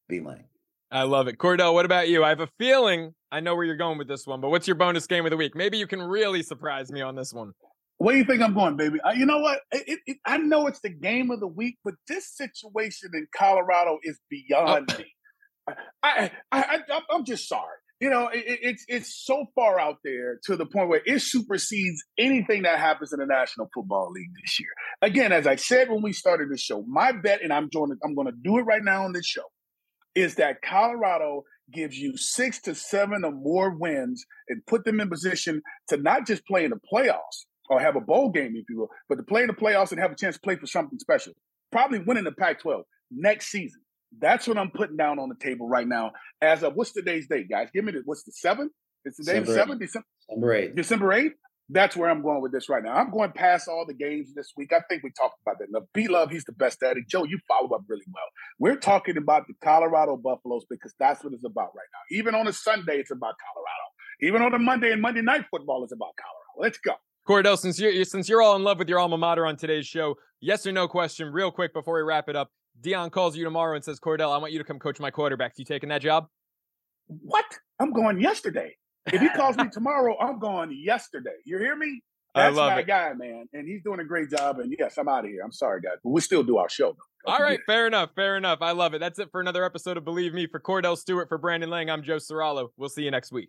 B 0.08 0.20
Lang. 0.20 0.44
I 0.90 1.02
love 1.02 1.28
it. 1.28 1.36
Kordell, 1.36 1.74
what 1.74 1.84
about 1.84 2.08
you? 2.08 2.24
I 2.24 2.30
have 2.30 2.40
a 2.40 2.48
feeling 2.58 3.14
I 3.30 3.40
know 3.40 3.54
where 3.54 3.66
you're 3.66 3.76
going 3.76 3.98
with 3.98 4.08
this 4.08 4.26
one, 4.26 4.40
but 4.40 4.48
what's 4.48 4.66
your 4.66 4.76
bonus 4.76 5.06
game 5.06 5.26
of 5.26 5.30
the 5.30 5.36
week? 5.36 5.54
Maybe 5.54 5.76
you 5.76 5.86
can 5.86 6.00
really 6.00 6.42
surprise 6.42 6.90
me 6.90 7.02
on 7.02 7.14
this 7.14 7.34
one. 7.34 7.52
Where 7.98 8.14
do 8.14 8.18
you 8.18 8.24
think 8.24 8.40
I'm 8.40 8.54
going, 8.54 8.76
baby? 8.78 8.98
Uh, 9.02 9.10
you 9.10 9.26
know 9.26 9.40
what? 9.40 9.60
It, 9.70 9.84
it, 9.86 9.98
it, 10.06 10.16
I 10.24 10.38
know 10.38 10.66
it's 10.66 10.80
the 10.80 10.88
game 10.88 11.30
of 11.30 11.40
the 11.40 11.46
week, 11.46 11.76
but 11.84 11.94
this 12.08 12.30
situation 12.34 13.10
in 13.12 13.26
Colorado 13.36 13.98
is 14.02 14.18
beyond 14.30 14.96
me. 14.96 15.12
I, 15.68 15.74
I, 16.02 16.30
I, 16.52 16.80
I, 16.90 17.00
I'm 17.10 17.26
just 17.26 17.46
sorry. 17.48 17.76
You 18.00 18.10
know, 18.10 18.28
it, 18.28 18.44
it- 18.46 18.58
it's 18.62 18.84
it's 18.88 19.24
so 19.24 19.46
far 19.54 19.80
out 19.80 19.98
there 20.04 20.38
to 20.44 20.56
the 20.56 20.66
point 20.66 20.88
where 20.88 21.00
it 21.06 21.20
supersedes 21.22 22.02
anything 22.18 22.62
that 22.62 22.78
happens 22.78 23.12
in 23.12 23.20
the 23.20 23.26
National 23.26 23.68
Football 23.74 24.10
League 24.12 24.30
this 24.42 24.60
year. 24.60 24.68
Again, 25.02 25.32
as 25.32 25.46
I 25.46 25.56
said 25.56 25.88
when 25.90 26.02
we 26.02 26.12
started 26.12 26.50
the 26.50 26.58
show, 26.58 26.82
my 26.86 27.12
bet, 27.12 27.40
and 27.42 27.52
I'm 27.52 27.64
it- 27.72 27.98
I'm 28.04 28.14
going 28.14 28.26
to 28.26 28.34
do 28.42 28.58
it 28.58 28.62
right 28.62 28.82
now 28.84 29.04
on 29.04 29.12
this 29.12 29.26
show, 29.26 29.44
is 30.14 30.34
that 30.36 30.60
Colorado 30.62 31.44
gives 31.72 31.98
you 31.98 32.16
six 32.16 32.60
to 32.62 32.74
seven 32.74 33.24
or 33.24 33.32
more 33.32 33.70
wins 33.76 34.24
and 34.48 34.64
put 34.66 34.84
them 34.84 35.00
in 35.00 35.08
position 35.08 35.62
to 35.88 35.96
not 35.96 36.26
just 36.26 36.46
play 36.46 36.64
in 36.64 36.70
the 36.70 36.80
playoffs 36.92 37.46
or 37.68 37.80
have 37.80 37.96
a 37.96 38.00
bowl 38.00 38.30
game, 38.30 38.52
if 38.56 38.64
you 38.68 38.78
will, 38.78 38.90
but 39.08 39.16
to 39.16 39.22
play 39.24 39.40
in 39.42 39.48
the 39.48 39.52
playoffs 39.54 39.90
and 39.90 40.00
have 40.00 40.12
a 40.12 40.16
chance 40.16 40.36
to 40.36 40.40
play 40.42 40.54
for 40.56 40.66
something 40.66 40.98
special. 40.98 41.32
Probably 41.72 41.98
winning 41.98 42.24
the 42.24 42.32
Pac 42.32 42.60
12 42.60 42.82
next 43.10 43.46
season. 43.48 43.80
That's 44.18 44.46
what 44.46 44.58
I'm 44.58 44.70
putting 44.70 44.96
down 44.96 45.18
on 45.18 45.28
the 45.28 45.34
table 45.34 45.68
right 45.68 45.86
now. 45.86 46.12
As 46.40 46.62
of 46.62 46.74
what's 46.74 46.92
today's 46.92 47.26
date, 47.28 47.48
guys? 47.48 47.68
Give 47.72 47.84
me 47.84 47.92
the 47.92 48.02
what's 48.04 48.24
the 48.24 48.32
seventh? 48.32 48.72
It's 49.04 49.16
today 49.16 49.34
the 49.34 49.46
December 49.46 49.60
seventh, 49.60 49.80
December, 49.80 50.06
Number 50.30 50.54
eight. 50.54 50.74
December 50.74 51.06
8th. 51.08 51.32
That's 51.68 51.96
where 51.96 52.08
I'm 52.08 52.22
going 52.22 52.42
with 52.42 52.52
this 52.52 52.68
right 52.68 52.82
now. 52.82 52.94
I'm 52.94 53.10
going 53.10 53.32
past 53.32 53.66
all 53.66 53.84
the 53.86 53.94
games 53.94 54.32
this 54.34 54.52
week. 54.56 54.72
I 54.72 54.80
think 54.88 55.02
we 55.02 55.10
talked 55.10 55.40
about 55.44 55.58
that 55.58 55.68
enough. 55.68 55.82
B 55.92 56.06
Love, 56.06 56.30
he's 56.30 56.44
the 56.44 56.52
best 56.52 56.80
at 56.84 56.96
it. 56.96 57.08
Joe, 57.08 57.24
you 57.24 57.40
follow 57.48 57.68
up 57.74 57.82
really 57.88 58.04
well. 58.12 58.24
We're 58.60 58.78
talking 58.78 59.16
about 59.16 59.48
the 59.48 59.54
Colorado 59.64 60.16
Buffaloes 60.16 60.64
because 60.70 60.94
that's 61.00 61.24
what 61.24 61.32
it's 61.32 61.44
about 61.44 61.70
right 61.74 61.88
now. 61.92 62.16
Even 62.16 62.36
on 62.36 62.46
a 62.46 62.52
Sunday, 62.52 62.98
it's 62.98 63.10
about 63.10 63.34
Colorado. 63.52 63.86
Even 64.22 64.42
on 64.42 64.54
a 64.54 64.60
Monday 64.60 64.92
and 64.92 65.02
Monday 65.02 65.22
night 65.22 65.44
football, 65.50 65.82
it's 65.82 65.92
about 65.92 66.14
Colorado. 66.16 66.62
Let's 66.62 66.78
go. 66.78 66.94
Kordell, 67.28 67.58
since 67.58 67.80
you're 67.80 68.04
since 68.04 68.28
you're 68.28 68.42
all 68.42 68.54
in 68.54 68.62
love 68.62 68.78
with 68.78 68.88
your 68.88 69.00
alma 69.00 69.18
mater 69.18 69.44
on 69.44 69.56
today's 69.56 69.86
show, 69.86 70.14
yes 70.40 70.64
or 70.66 70.72
no 70.72 70.86
question, 70.86 71.32
real 71.32 71.50
quick 71.50 71.74
before 71.74 71.96
we 71.96 72.02
wrap 72.02 72.28
it 72.28 72.36
up. 72.36 72.52
Deion 72.82 73.10
calls 73.10 73.36
you 73.36 73.44
tomorrow 73.44 73.74
and 73.74 73.84
says, 73.84 73.98
Kordell, 74.00 74.32
I 74.34 74.38
want 74.38 74.52
you 74.52 74.58
to 74.58 74.64
come 74.64 74.78
coach 74.78 75.00
my 75.00 75.10
quarterbacks. 75.10 75.52
You 75.56 75.64
taking 75.64 75.88
that 75.88 76.02
job? 76.02 76.26
What? 77.06 77.44
I'm 77.80 77.92
going 77.92 78.20
yesterday. 78.20 78.76
If 79.06 79.20
he 79.20 79.28
calls 79.30 79.56
me 79.56 79.68
tomorrow, 79.72 80.16
I'm 80.20 80.38
going 80.38 80.76
yesterday. 80.82 81.36
You 81.44 81.58
hear 81.58 81.76
me? 81.76 82.02
I 82.34 82.44
That's 82.44 82.56
love 82.56 82.72
my 82.72 82.80
it. 82.80 82.86
guy, 82.86 83.12
man. 83.14 83.46
And 83.54 83.66
he's 83.66 83.82
doing 83.82 84.00
a 84.00 84.04
great 84.04 84.30
job. 84.30 84.58
And 84.58 84.74
yes, 84.78 84.98
I'm 84.98 85.08
out 85.08 85.24
of 85.24 85.30
here. 85.30 85.40
I'm 85.42 85.52
sorry, 85.52 85.80
guys. 85.80 85.96
But 86.04 86.10
we 86.10 86.20
still 86.20 86.42
do 86.42 86.58
our 86.58 86.68
show. 86.68 86.92
Though. 86.92 87.32
All 87.32 87.40
right, 87.40 87.60
fair 87.66 87.86
enough, 87.86 88.10
fair 88.14 88.36
enough. 88.36 88.58
I 88.60 88.72
love 88.72 88.94
it. 88.94 88.98
That's 88.98 89.18
it 89.18 89.30
for 89.32 89.40
another 89.40 89.64
episode 89.64 89.96
of 89.96 90.04
Believe 90.04 90.34
Me. 90.34 90.46
For 90.46 90.60
Kordell 90.60 90.98
Stewart, 90.98 91.28
for 91.28 91.38
Brandon 91.38 91.70
Lang, 91.70 91.88
I'm 91.90 92.02
Joe 92.02 92.16
Serralo. 92.16 92.68
We'll 92.76 92.88
see 92.90 93.02
you 93.02 93.10
next 93.10 93.32
week. 93.32 93.48